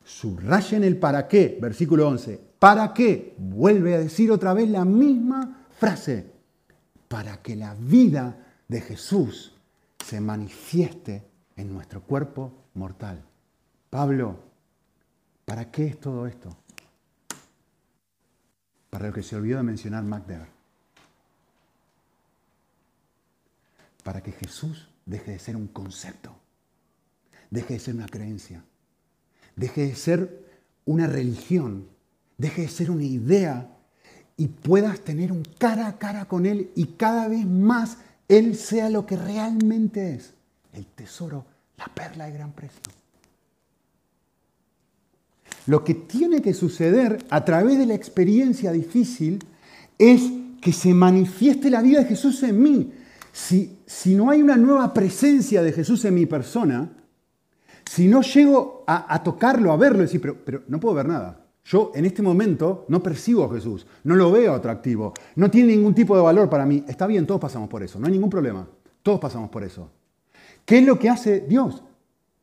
[0.08, 2.40] Subrayen el para qué, versículo 11.
[2.60, 3.36] ¿Para qué?
[3.38, 6.32] Vuelve a decir otra vez la misma frase.
[7.10, 9.54] Para que la vida de Jesús
[10.06, 11.28] se manifieste
[11.58, 13.22] en nuestro cuerpo mortal.
[13.90, 14.40] Pablo,
[15.44, 16.56] ¿para qué es todo esto?
[18.90, 20.48] Para lo que se olvidó de mencionar MacDever.
[24.04, 26.34] Para que Jesús deje de ser un concepto,
[27.50, 28.64] deje de ser una creencia,
[29.58, 30.46] deje de ser
[30.86, 31.88] una religión,
[32.38, 33.70] deje de ser una idea
[34.38, 37.98] y puedas tener un cara a cara con Él y cada vez más
[38.30, 40.34] Él sea lo que realmente es,
[40.74, 41.44] el tesoro,
[41.78, 42.80] la perla de gran precio.
[45.66, 49.44] Lo que tiene que suceder a través de la experiencia difícil
[49.98, 50.22] es
[50.62, 52.94] que se manifieste la vida de Jesús en mí.
[53.34, 56.90] Si, si no hay una nueva presencia de Jesús en mi persona,
[57.88, 61.46] si no llego a, tocarlo, a verlo, decir, pero, pero no puedo ver nada.
[61.66, 65.94] Yo en este momento no percibo a Jesús, no lo veo atractivo, no tiene ningún
[65.94, 66.84] tipo de valor para mí.
[66.88, 68.68] Está bien, todos pasamos por eso, no hay ningún problema.
[69.04, 69.90] Todos pasamos por eso.
[70.66, 71.84] ¿Qué es lo que hace Dios?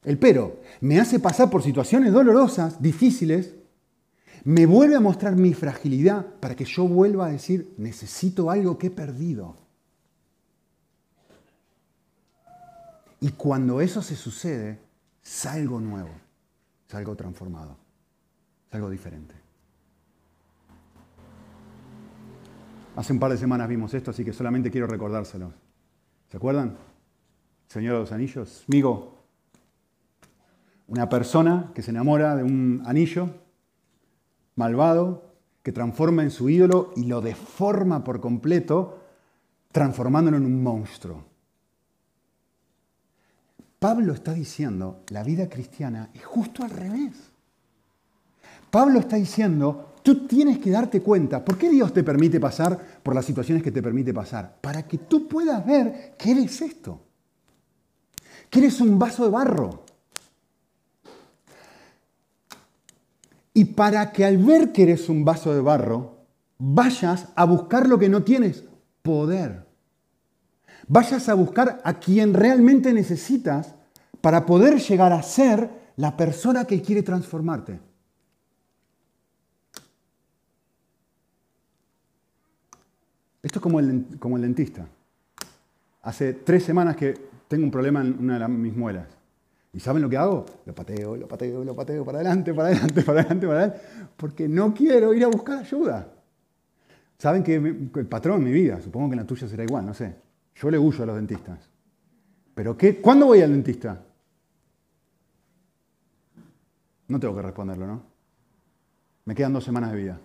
[0.02, 3.54] El pero me hace pasar por situaciones dolorosas, difíciles,
[4.44, 8.88] me vuelve a mostrar mi fragilidad para que yo vuelva a decir, necesito algo que
[8.88, 9.56] he perdido.
[13.20, 14.83] Y cuando eso se sucede,
[15.24, 16.10] salgo nuevo,
[16.86, 17.76] salgo transformado,
[18.70, 19.34] salgo diferente.
[22.94, 25.52] Hace un par de semanas vimos esto, así que solamente quiero recordárselo.
[26.30, 26.76] ¿Se acuerdan?
[27.66, 29.24] Señor de los Anillos, Migo,
[30.86, 33.30] una persona que se enamora de un anillo
[34.54, 39.00] malvado, que transforma en su ídolo y lo deforma por completo,
[39.72, 41.24] transformándolo en un monstruo.
[43.84, 47.12] Pablo está diciendo, la vida cristiana es justo al revés.
[48.70, 53.14] Pablo está diciendo, tú tienes que darte cuenta, ¿por qué Dios te permite pasar por
[53.14, 54.56] las situaciones que te permite pasar?
[54.62, 56.98] Para que tú puedas ver qué eres esto.
[58.48, 59.84] Que eres un vaso de barro.
[63.52, 66.24] Y para que al ver que eres un vaso de barro,
[66.56, 68.64] vayas a buscar lo que no tienes,
[69.02, 69.66] poder.
[70.88, 73.74] Vayas a buscar a quien realmente necesitas
[74.20, 77.78] para poder llegar a ser la persona que quiere transformarte.
[83.42, 84.86] Esto es como el, como el dentista.
[86.02, 87.14] Hace tres semanas que
[87.46, 89.06] tengo un problema en una de mis muelas.
[89.72, 90.46] ¿Y saben lo que hago?
[90.64, 94.48] Lo pateo, lo pateo, lo pateo para adelante, para adelante, para adelante, para adelante, porque
[94.48, 96.08] no quiero ir a buscar ayuda.
[97.18, 99.94] Saben que el patrón en mi vida, supongo que en la tuya será igual, no
[99.94, 100.23] sé.
[100.56, 101.58] Yo le huyo a los dentistas.
[102.54, 103.00] ¿Pero qué?
[103.00, 104.04] ¿Cuándo voy al dentista?
[107.08, 108.02] No tengo que responderlo, ¿no?
[109.24, 110.20] Me quedan dos semanas de vida.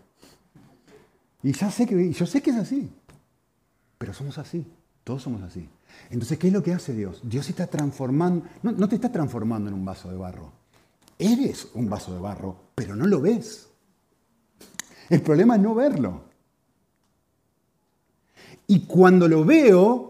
[1.41, 2.91] Y ya sé que, yo sé que es así.
[3.97, 4.65] Pero somos así.
[5.03, 5.67] Todos somos así.
[6.09, 7.21] Entonces, ¿qué es lo que hace Dios?
[7.23, 10.51] Dios está transformando, no, te está transformando en un vaso de barro.
[11.17, 13.69] Eres un vaso de barro, pero no lo ves.
[15.09, 16.23] El problema es no verlo.
[18.67, 20.08] Y cuando lo veo,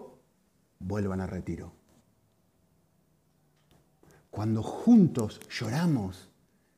[0.79, 1.73] vuelvan a retiro.
[4.31, 6.29] Cuando juntos lloramos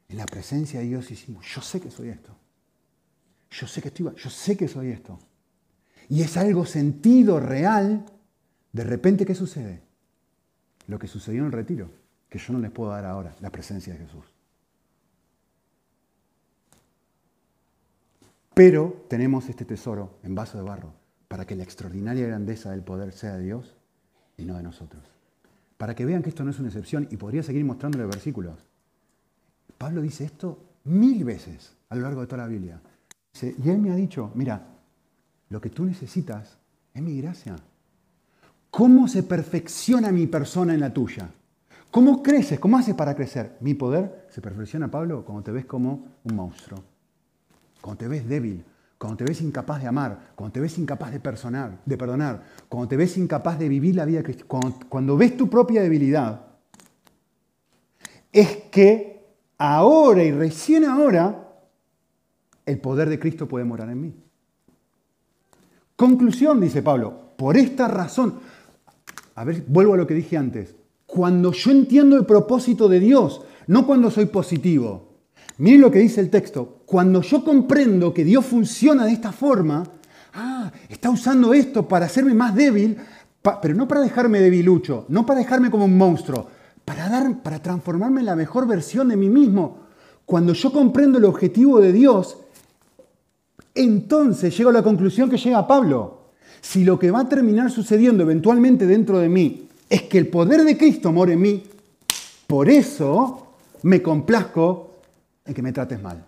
[0.10, 2.36] en la presencia de Dios y decimos, yo sé que soy esto.
[3.52, 5.20] Yo sé que estoy, yo sé que soy esto.
[6.10, 8.06] Y es algo sentido, real,
[8.72, 9.82] de repente, ¿qué sucede?
[10.88, 11.89] Lo que sucedió en el retiro,
[12.30, 14.26] que yo no les puedo dar ahora, la presencia de Jesús.
[18.54, 20.93] Pero tenemos este tesoro en vaso de barro
[21.28, 23.76] para que la extraordinaria grandeza del poder sea de Dios
[24.41, 25.03] y no de nosotros.
[25.77, 28.55] Para que vean que esto no es una excepción y podría seguir mostrándole versículos.
[29.77, 32.79] Pablo dice esto mil veces a lo largo de toda la Biblia.
[33.41, 34.67] y él me ha dicho, mira,
[35.49, 36.57] lo que tú necesitas
[36.93, 37.55] es mi gracia.
[38.69, 41.29] ¿Cómo se perfecciona mi persona en la tuya?
[41.91, 42.59] ¿Cómo creces?
[42.59, 43.57] ¿Cómo haces para crecer?
[43.59, 46.81] Mi poder se perfecciona, Pablo, cuando te ves como un monstruo,
[47.81, 48.63] cuando te ves débil,
[49.02, 52.95] cuando te ves incapaz de amar, cuando te ves incapaz de, de perdonar, cuando te
[52.95, 56.49] ves incapaz de vivir la vida cristiana, cuando, cuando ves tu propia debilidad,
[58.32, 59.26] es que
[59.58, 61.49] ahora y recién ahora
[62.64, 64.16] el poder de Cristo puede morar en mí.
[65.95, 68.36] Conclusión, dice Pablo, por esta razón,
[69.34, 70.76] a ver, vuelvo a lo que dije antes,
[71.08, 75.11] cuando yo entiendo el propósito de Dios, no cuando soy positivo.
[75.58, 76.82] Miren lo que dice el texto.
[76.86, 79.84] Cuando yo comprendo que Dios funciona de esta forma,
[80.34, 82.97] ah, está usando esto para hacerme más débil,
[83.62, 86.47] pero no para dejarme debilucho, no para dejarme como un monstruo,
[86.86, 89.80] para, dar, para transformarme en la mejor versión de mí mismo.
[90.26, 92.38] Cuando yo comprendo el objetivo de Dios,
[93.74, 96.22] entonces llego a la conclusión que llega Pablo.
[96.62, 100.64] Si lo que va a terminar sucediendo eventualmente dentro de mí es que el poder
[100.64, 101.64] de Cristo mora en mí.
[102.47, 103.47] Por eso
[103.84, 104.90] me complazco
[105.45, 106.25] en que me trates mal.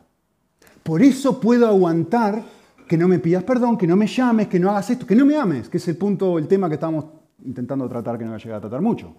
[0.83, 2.43] Por eso puedo aguantar
[2.87, 5.25] que no me pidas perdón, que no me llames, que no hagas esto, que no
[5.25, 7.05] me ames, que es el punto, el tema que estamos
[7.45, 9.15] intentando tratar, que no va a llegar a tratar mucho.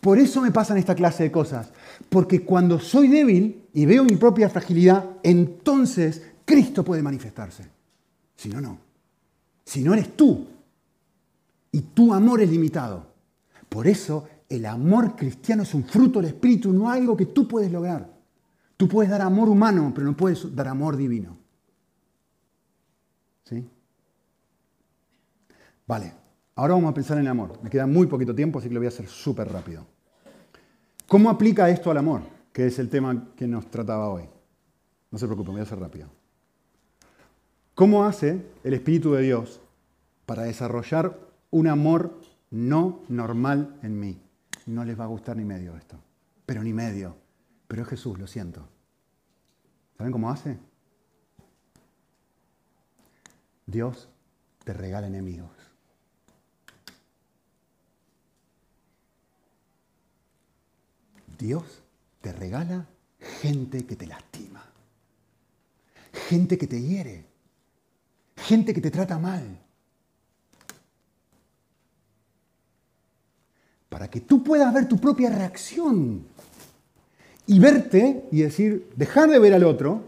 [0.00, 1.72] Por eso me pasan esta clase de cosas.
[2.08, 7.64] Porque cuando soy débil y veo mi propia fragilidad, entonces Cristo puede manifestarse.
[8.36, 8.78] Si no, no.
[9.64, 10.46] Si no eres tú.
[11.72, 13.06] Y tu amor es limitado.
[13.68, 17.70] Por eso el amor cristiano es un fruto del Espíritu, no algo que tú puedes
[17.72, 18.15] lograr.
[18.76, 21.36] Tú puedes dar amor humano, pero no puedes dar amor divino.
[23.44, 23.68] ¿Sí?
[25.86, 26.12] Vale,
[26.54, 27.58] ahora vamos a pensar en el amor.
[27.62, 29.86] Me queda muy poquito tiempo, así que lo voy a hacer súper rápido.
[31.06, 32.22] ¿Cómo aplica esto al amor?
[32.52, 34.24] Que es el tema que nos trataba hoy.
[35.10, 36.08] No se preocupen, voy a hacer rápido.
[37.74, 39.60] ¿Cómo hace el Espíritu de Dios
[40.26, 41.18] para desarrollar
[41.50, 42.20] un amor
[42.50, 44.18] no normal en mí.
[44.66, 45.96] No les va a gustar ni medio esto,
[46.44, 47.16] pero ni medio.
[47.68, 48.68] Pero es Jesús, lo siento.
[49.96, 50.58] ¿Saben cómo hace?
[53.66, 54.08] Dios
[54.64, 55.50] te regala enemigos.
[61.38, 61.82] Dios
[62.20, 62.86] te regala
[63.42, 64.64] gente que te lastima,
[66.28, 67.26] gente que te hiere,
[68.36, 69.60] gente que te trata mal,
[73.88, 76.26] para que tú puedas ver tu propia reacción
[77.46, 80.02] y verte y decir, dejar de ver al otro,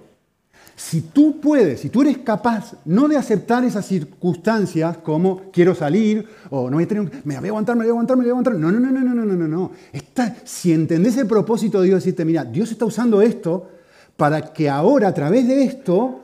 [0.77, 6.29] si tú puedes, si tú eres capaz no de aceptar esas circunstancias como quiero salir
[6.51, 8.29] o no voy a tener, me voy a aguantar, me voy a aguantar, me voy
[8.29, 8.55] a aguantar.
[8.55, 9.73] No, no, no, no, no, no, no, no.
[9.93, 13.69] Está, si entendés el propósito de Dios, decirte, mira, Dios está usando esto
[14.17, 16.21] para que ahora a través de esto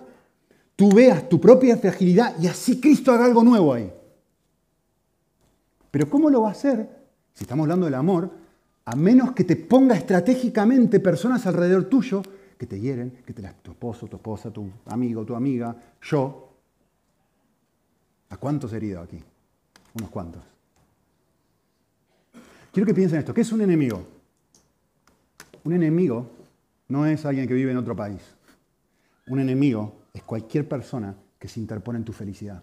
[0.76, 3.92] tú veas tu propia fragilidad y así Cristo haga algo nuevo ahí.
[5.90, 6.88] Pero ¿cómo lo va a hacer?
[7.34, 8.30] si estamos hablando del amor,
[8.86, 12.22] a menos que te ponga estratégicamente personas alrededor tuyo
[12.58, 16.50] que te hieren, que te las, tu esposo, tu esposa, tu amigo, tu amiga, yo.
[18.30, 19.22] ¿A cuántos he herido aquí?
[19.94, 20.42] Unos cuantos.
[22.72, 23.32] Quiero que piensen esto.
[23.32, 24.06] ¿Qué es un enemigo?
[25.64, 26.30] Un enemigo
[26.88, 28.20] no es alguien que vive en otro país.
[29.28, 32.62] Un enemigo es cualquier persona que se interpone en tu felicidad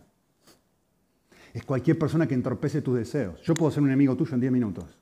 [1.53, 3.41] es cualquier persona que entorpece tus deseos.
[3.43, 4.97] Yo puedo ser un enemigo tuyo en 10 minutos.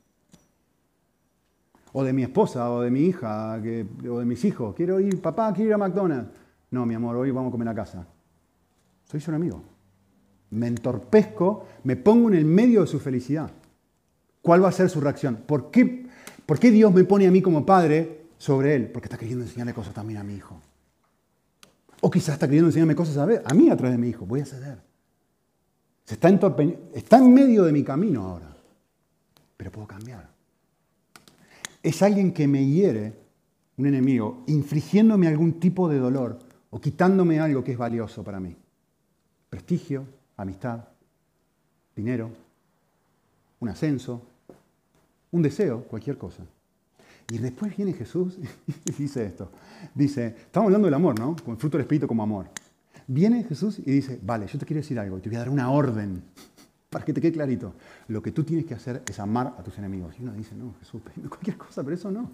[1.93, 3.55] O de mi esposa, o de mi hija,
[4.09, 4.75] o de mis hijos.
[4.75, 6.31] Quiero ir, papá, quiero ir a McDonald's.
[6.71, 8.05] No, mi amor, hoy vamos a comer a casa.
[9.03, 9.61] Soy su enemigo.
[10.51, 13.49] Me entorpezco, me pongo en el medio de su felicidad.
[14.41, 15.37] ¿Cuál va a ser su reacción?
[15.45, 16.07] ¿Por qué,
[16.45, 18.89] ¿Por qué Dios me pone a mí como padre sobre él?
[18.91, 20.59] Porque está queriendo enseñarle cosas también a mi hijo.
[22.01, 24.25] O quizás está queriendo enseñarme cosas a, a mí a través de mi hijo.
[24.25, 24.89] Voy a ceder
[26.13, 26.29] está,
[26.93, 28.55] está en medio de mi camino ahora,
[29.57, 30.29] pero puedo cambiar.
[31.81, 33.13] Es alguien que me hiere,
[33.77, 38.55] un enemigo, infligiéndome algún tipo de dolor o quitándome algo que es valioso para mí.
[39.49, 40.05] Prestigio,
[40.35, 40.83] amistad,
[41.95, 42.29] dinero,
[43.59, 44.21] un ascenso,
[45.31, 46.43] un deseo, cualquier cosa.
[47.31, 48.37] Y después viene Jesús
[48.87, 49.51] y dice esto.
[49.93, 51.35] Dice, estamos hablando del amor, ¿no?
[51.35, 52.49] Con fruto del Espíritu como amor.
[53.07, 55.71] Viene Jesús y dice, vale, yo te quiero decir algo, te voy a dar una
[55.71, 56.23] orden
[56.89, 57.73] para que te quede clarito.
[58.07, 60.15] Lo que tú tienes que hacer es amar a tus enemigos.
[60.19, 62.31] Y uno dice, no, Jesús, cualquier cosa, pero eso no.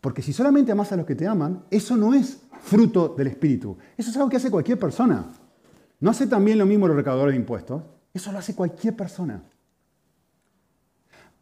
[0.00, 3.76] Porque si solamente amas a los que te aman, eso no es fruto del Espíritu.
[3.96, 5.26] Eso es algo que hace cualquier persona.
[6.00, 7.82] No hace también lo mismo los recaudadores de impuestos.
[8.12, 9.42] Eso lo hace cualquier persona.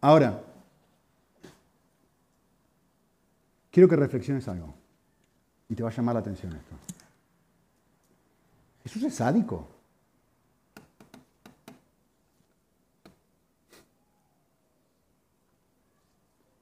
[0.01, 0.43] Ahora,
[3.71, 4.75] quiero que reflexiones algo.
[5.69, 6.75] Y te va a llamar la atención esto.
[8.83, 9.78] Jesús es sádico.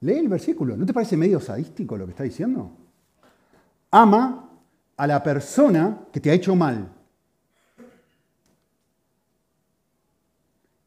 [0.06, 0.76] Lee el versículo.
[0.76, 2.70] ¿No te parece medio sadístico lo que está diciendo?
[3.90, 4.50] Ama
[4.96, 6.92] a la persona que te ha hecho mal.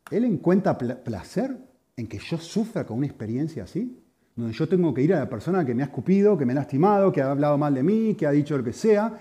[0.09, 1.55] ¿Él encuentra placer
[1.97, 4.01] en que yo sufra con una experiencia así?
[4.37, 6.55] Donde yo tengo que ir a la persona que me ha escupido, que me ha
[6.55, 9.19] lastimado, que ha hablado mal de mí, que ha dicho lo que sea.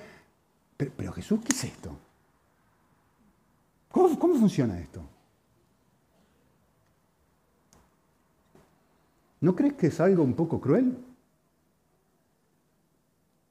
[0.76, 1.98] Pero, Jesús, ¿qué es esto?
[3.90, 5.02] ¿Cómo, ¿Cómo funciona esto?
[9.40, 10.96] ¿No crees que es algo un poco cruel?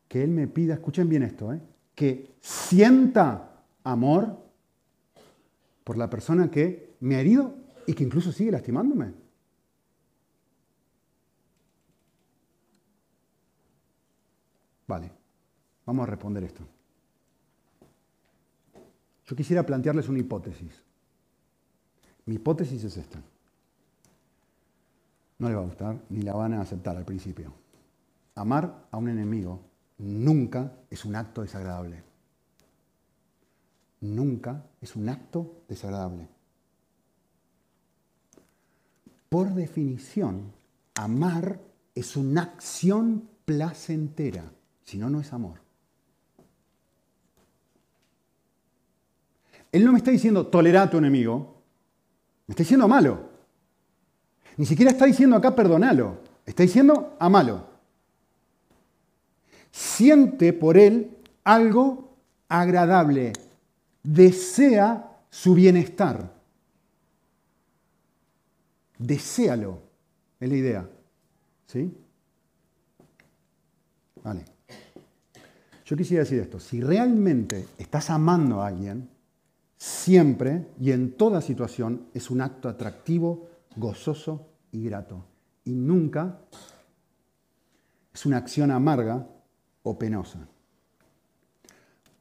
[0.07, 1.61] Que Él me pida, escuchen bien esto, ¿eh?
[1.95, 4.37] que sienta amor
[5.83, 9.13] por la persona que me ha herido y que incluso sigue lastimándome.
[14.85, 15.11] Vale,
[15.85, 16.67] vamos a responder esto.
[19.25, 20.83] Yo quisiera plantearles una hipótesis.
[22.25, 23.21] Mi hipótesis es esta.
[25.39, 27.53] No le va a gustar ni la van a aceptar al principio.
[28.35, 29.61] Amar a un enemigo
[29.97, 32.03] nunca es un acto desagradable.
[34.01, 36.27] Nunca es un acto desagradable.
[39.29, 40.53] Por definición,
[40.95, 41.59] amar
[41.95, 44.51] es una acción placentera,
[44.83, 45.59] si no, no es amor.
[49.71, 51.61] Él no me está diciendo tolera a tu enemigo,
[52.47, 53.36] me está diciendo malo.
[54.57, 57.65] Ni siquiera está diciendo acá perdonalo, está diciendo amalo.
[59.71, 62.15] Siente por él algo
[62.49, 63.33] agradable,
[64.01, 66.33] desea su bienestar.
[68.97, 69.79] Desealo,
[70.39, 70.89] es la idea.
[71.67, 71.95] ¿Sí?
[74.23, 74.45] Vale.
[75.85, 79.07] Yo quisiera decir esto, si realmente estás amando a alguien,
[79.77, 83.47] siempre y en toda situación es un acto atractivo,
[83.77, 85.23] gozoso y grato.
[85.63, 86.39] Y nunca
[88.13, 89.27] es una acción amarga
[89.83, 90.47] o penosa.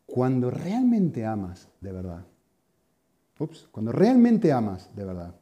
[0.04, 2.24] Cuando realmente amas de verdad,
[3.38, 5.34] ups, cuando realmente amas de verdad,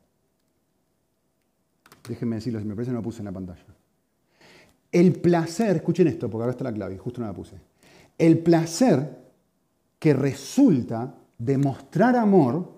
[2.09, 3.65] déjenme decirlo, si me parece no lo puse en la pantalla.
[4.91, 7.57] El placer, escuchen esto, porque ahora está la clave, justo no la puse.
[8.17, 9.25] El placer
[9.99, 12.73] que resulta de mostrar amor,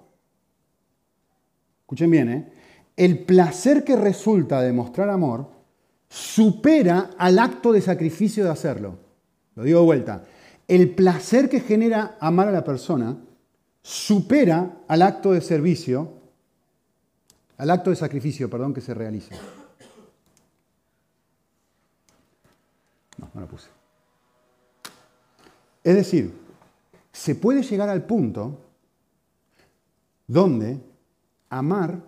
[1.82, 2.53] escuchen bien, ¿eh?
[2.97, 5.51] El placer que resulta de mostrar amor
[6.09, 8.99] supera al acto de sacrificio de hacerlo.
[9.55, 10.24] Lo digo de vuelta.
[10.66, 13.16] El placer que genera amar a la persona
[13.82, 16.12] supera al acto de servicio,
[17.59, 19.34] al acto de sacrificio, perdón, que se realiza.
[23.18, 23.68] No, no lo puse.
[25.84, 26.32] Es decir,
[27.12, 28.59] se puede llegar al punto
[30.26, 30.80] donde
[31.49, 32.03] amar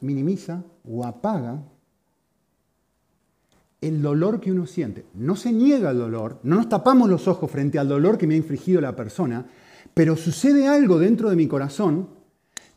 [0.00, 1.62] minimiza o apaga
[3.80, 5.04] el dolor que uno siente.
[5.14, 8.34] No se niega el dolor, no nos tapamos los ojos frente al dolor que me
[8.34, 9.46] ha infligido la persona,
[9.94, 12.08] pero sucede algo dentro de mi corazón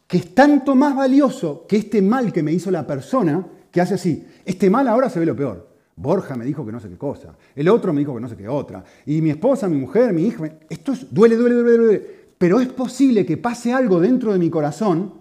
[0.08, 3.94] que es tanto más valioso que este mal que me hizo la persona, que hace
[3.94, 4.26] así.
[4.44, 5.70] Este mal ahora se ve lo peor.
[5.96, 8.38] Borja me dijo que no sé qué cosa, el otro me dijo que no sé
[8.38, 12.20] qué otra, y mi esposa, mi mujer, mi hija, esto duele, duele, duele, duele.
[12.38, 15.19] Pero es posible que pase algo dentro de mi corazón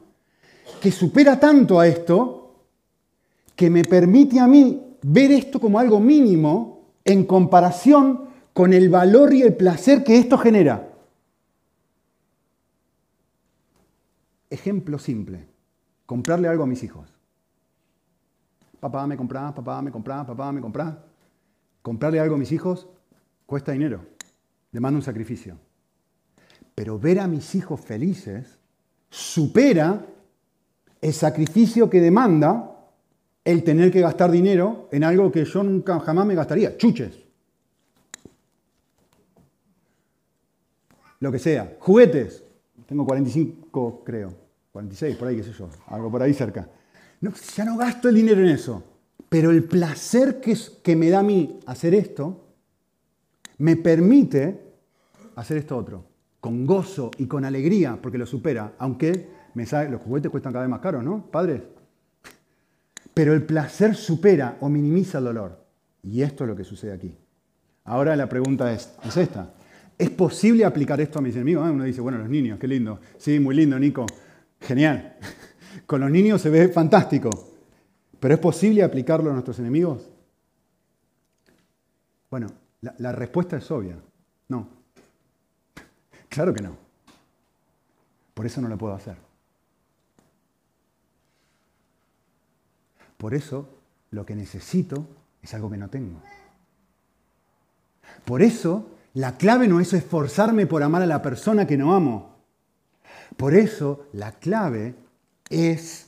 [0.81, 2.55] que supera tanto a esto
[3.55, 9.33] que me permite a mí ver esto como algo mínimo en comparación con el valor
[9.35, 10.93] y el placer que esto genera.
[14.51, 15.47] Ejemplo simple,
[16.07, 17.09] comprarle algo a mis hijos.
[18.81, 20.97] Papá, me comprás, papá, me comprás, papá, me comprás.
[21.83, 22.87] Comprarle algo a mis hijos
[23.47, 24.05] cuesta dinero,
[24.71, 25.59] demanda un sacrificio.
[26.75, 28.59] Pero ver a mis hijos felices
[29.11, 30.05] supera
[31.01, 32.79] el sacrificio que demanda
[33.45, 37.19] el tener que gastar dinero en algo que yo nunca jamás me gastaría, chuches.
[41.21, 42.45] Lo que sea, juguetes.
[42.87, 44.33] Tengo 45, creo,
[44.73, 46.69] 46, por ahí, qué sé yo, algo por ahí cerca.
[47.21, 48.83] No, ya no gasto el dinero en eso,
[49.29, 52.47] pero el placer que, que me da a mí hacer esto
[53.59, 54.61] me permite
[55.37, 56.05] hacer esto otro,
[56.41, 60.81] con gozo y con alegría, porque lo supera, aunque los juguetes cuestan cada vez más
[60.81, 61.25] caros, ¿no?
[61.31, 61.63] Padres.
[63.15, 65.65] Pero el placer supera o minimiza el dolor.
[66.03, 67.17] Y esto es lo que sucede aquí.
[67.85, 69.53] Ahora la pregunta es, es esta.
[69.97, 71.67] ¿Es posible aplicar esto a mis enemigos?
[71.67, 73.01] Ah, uno dice, bueno, los niños, qué lindo.
[73.17, 74.07] Sí, muy lindo, Nico.
[74.61, 75.17] Genial.
[75.87, 77.31] Con los niños se ve fantástico.
[78.21, 80.09] ¿Pero es posible aplicarlo a nuestros enemigos?
[82.31, 82.49] Bueno,
[82.99, 83.97] la respuesta es obvia.
[84.49, 84.69] No.
[86.29, 86.77] Claro que no.
[88.35, 89.17] Por eso no lo puedo hacer.
[93.19, 93.69] Por eso
[94.11, 95.07] lo que necesito
[95.43, 96.23] es algo que no tengo.
[98.25, 102.37] Por eso, la clave no es esforzarme por amar a la persona que no amo.
[103.37, 104.95] Por eso, la clave
[105.51, 106.07] es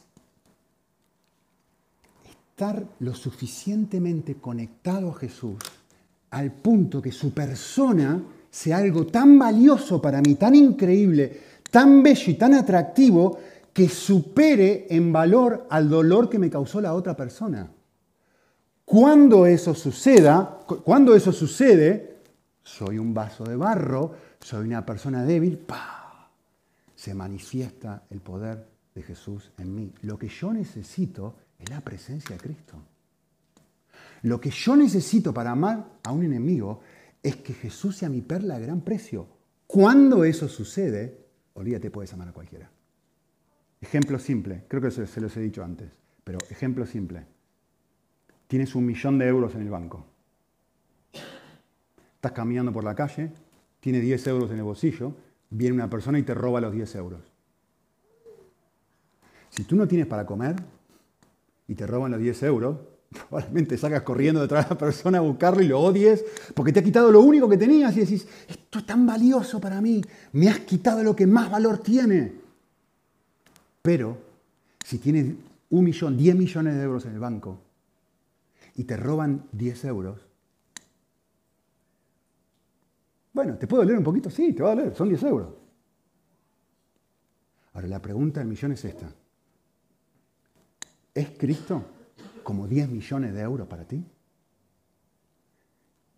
[2.25, 5.59] estar lo suficientemente conectado a Jesús
[6.31, 11.41] al punto que su persona sea algo tan valioso para mí, tan increíble,
[11.71, 13.39] tan bello y tan atractivo,
[13.73, 17.71] que supere en valor al dolor que me causó la otra persona.
[18.85, 22.19] Cuando eso suceda, cuando eso sucede,
[22.63, 26.29] soy un vaso de barro, soy una persona débil, ¡pah!
[26.95, 29.93] se manifiesta el poder de Jesús en mí.
[30.03, 32.75] Lo que yo necesito es la presencia de Cristo.
[34.23, 36.81] Lo que yo necesito para amar a un enemigo
[37.23, 39.27] es que Jesús sea mi perla de gran precio.
[39.67, 42.71] Cuando eso sucede, olvídate, puedes amar a cualquiera.
[43.81, 45.91] Ejemplo simple, creo que se, los he dicho antes,
[46.23, 47.25] pero ejemplo simple.
[48.47, 50.05] Tienes un millón de euros en el banco.
[52.15, 53.33] Estás caminando por la calle,
[53.81, 55.15] tienes 10 euros en el bolsillo,
[55.49, 57.21] viene una persona y te roba los 10 euros.
[59.49, 60.57] Si tú no tienes para comer
[61.67, 62.77] y te roban los 10 euros,
[63.29, 66.23] probablemente salgas corriendo detrás de la persona a buscarlo y lo odies
[66.55, 69.81] porque te ha quitado lo único que tenías y decís, esto es tan valioso para
[69.81, 70.03] mí,
[70.33, 72.40] me has quitado lo que más valor tiene.
[73.83, 74.19] Pero
[74.85, 75.35] si tienes
[75.71, 77.61] un millón, 10 millones de euros en el banco
[78.75, 80.27] y te roban 10 euros,
[83.33, 84.29] bueno, ¿te puede doler un poquito?
[84.29, 85.55] Sí, te va a doler, son 10 euros.
[87.73, 89.11] Ahora, la pregunta del millón es esta.
[91.15, 91.85] ¿Es Cristo
[92.43, 94.05] como 10 millones de euros para ti?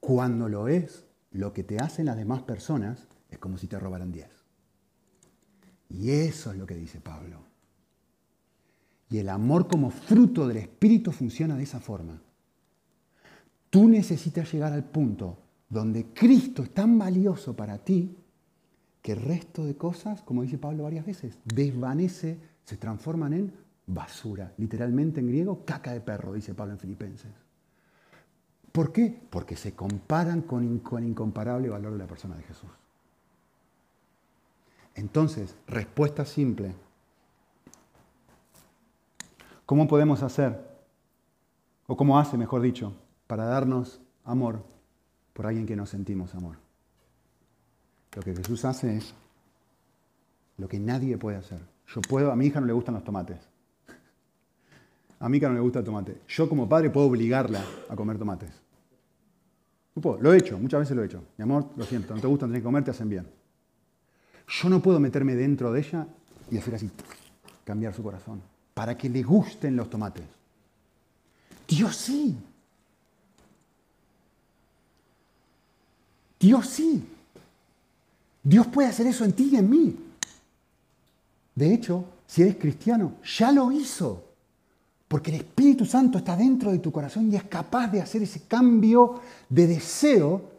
[0.00, 4.10] Cuando lo es, lo que te hacen las demás personas es como si te robaran
[4.10, 4.28] 10.
[5.90, 7.51] Y eso es lo que dice Pablo.
[9.12, 12.18] Y el amor como fruto del Espíritu funciona de esa forma.
[13.68, 15.36] Tú necesitas llegar al punto
[15.68, 18.16] donde Cristo es tan valioso para ti
[19.02, 23.52] que el resto de cosas, como dice Pablo varias veces, desvanece, se transforman en
[23.86, 24.54] basura.
[24.56, 27.32] Literalmente en griego, caca de perro, dice Pablo en Filipenses.
[28.72, 29.14] ¿Por qué?
[29.28, 32.70] Porque se comparan con, el incomparable valor de la persona de Jesús.
[34.94, 36.74] Entonces, respuesta simple
[39.66, 40.58] ¿Cómo podemos hacer,
[41.86, 42.94] o cómo hace, mejor dicho,
[43.26, 44.64] para darnos amor
[45.32, 46.56] por alguien que no sentimos amor?
[48.14, 49.14] Lo que Jesús hace es
[50.58, 51.60] lo que nadie puede hacer.
[51.86, 53.38] Yo puedo, a mi hija no le gustan los tomates.
[55.20, 56.20] A mi hija no le gusta el tomate.
[56.26, 58.50] Yo como padre puedo obligarla a comer tomates.
[59.94, 61.22] Lo he hecho, muchas veces lo he hecho.
[61.38, 63.26] Mi amor, lo siento, no te gustan, tenés que comer, te hacen bien.
[64.48, 66.06] Yo no puedo meterme dentro de ella
[66.50, 66.90] y hacer así,
[67.64, 70.24] cambiar su corazón para que le gusten los tomates.
[71.68, 72.36] Dios sí.
[76.38, 77.04] Dios sí.
[78.42, 79.96] Dios puede hacer eso en ti y en mí.
[81.54, 84.24] De hecho, si eres cristiano, ya lo hizo.
[85.06, 88.42] Porque el Espíritu Santo está dentro de tu corazón y es capaz de hacer ese
[88.48, 90.50] cambio de deseo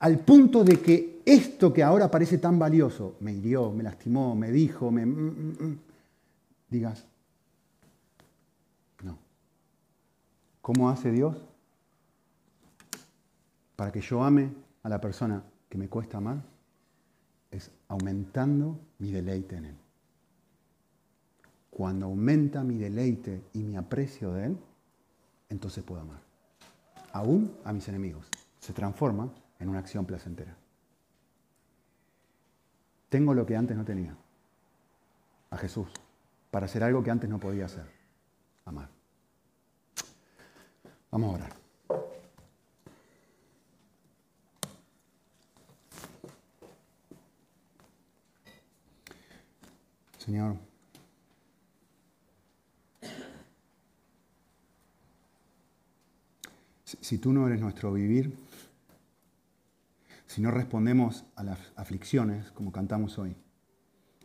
[0.00, 4.50] al punto de que esto que ahora parece tan valioso, me hirió, me lastimó, me
[4.50, 5.06] dijo, me...
[6.70, 7.06] Digas,
[9.02, 9.18] no.
[10.60, 11.36] ¿Cómo hace Dios?
[13.76, 14.52] Para que yo ame
[14.82, 16.42] a la persona que me cuesta amar,
[17.50, 19.76] es aumentando mi deleite en Él.
[21.70, 24.58] Cuando aumenta mi deleite y mi aprecio de Él,
[25.48, 26.20] entonces puedo amar.
[27.12, 28.26] Aún a mis enemigos.
[28.58, 30.54] Se transforma en una acción placentera.
[33.08, 34.14] Tengo lo que antes no tenía.
[35.50, 35.88] A Jesús
[36.50, 37.86] para hacer algo que antes no podía hacer,
[38.64, 38.88] amar.
[41.10, 41.52] Vamos a orar.
[50.18, 50.56] Señor,
[56.84, 58.36] si tú no eres nuestro vivir,
[60.26, 63.34] si no respondemos a las aflicciones como cantamos hoy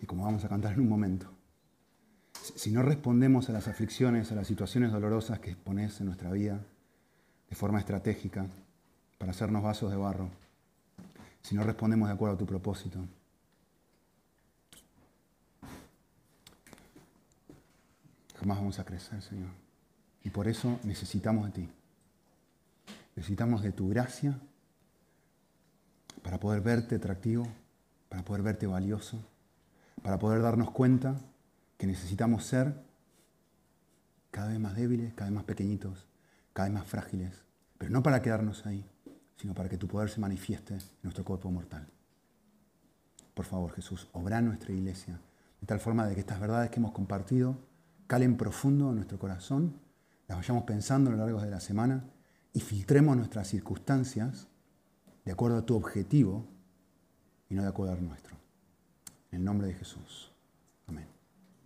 [0.01, 1.31] y como vamos a cantar en un momento,
[2.43, 6.59] si no respondemos a las aflicciones, a las situaciones dolorosas que pones en nuestra vida
[7.49, 8.45] de forma estratégica
[9.17, 10.29] para hacernos vasos de barro,
[11.41, 12.99] si no respondemos de acuerdo a tu propósito,
[18.39, 19.49] jamás vamos a crecer, Señor.
[20.23, 21.69] Y por eso necesitamos de ti.
[23.15, 24.37] Necesitamos de tu gracia
[26.21, 27.47] para poder verte atractivo,
[28.09, 29.19] para poder verte valioso,
[30.01, 31.15] para poder darnos cuenta
[31.83, 32.81] que necesitamos ser
[34.31, 36.07] cada vez más débiles, cada vez más pequeñitos,
[36.53, 37.43] cada vez más frágiles,
[37.77, 38.89] pero no para quedarnos ahí,
[39.35, 41.85] sino para que tu poder se manifieste en nuestro cuerpo mortal.
[43.33, 45.19] Por favor, Jesús, obra en nuestra iglesia,
[45.59, 47.57] de tal forma de que estas verdades que hemos compartido
[48.07, 49.81] calen profundo en nuestro corazón,
[50.29, 52.05] las vayamos pensando a lo largo de la semana
[52.53, 54.47] y filtremos nuestras circunstancias
[55.25, 56.47] de acuerdo a tu objetivo
[57.49, 58.37] y no de acuerdo al nuestro.
[59.31, 60.31] En el nombre de Jesús.
[60.87, 61.22] Amén.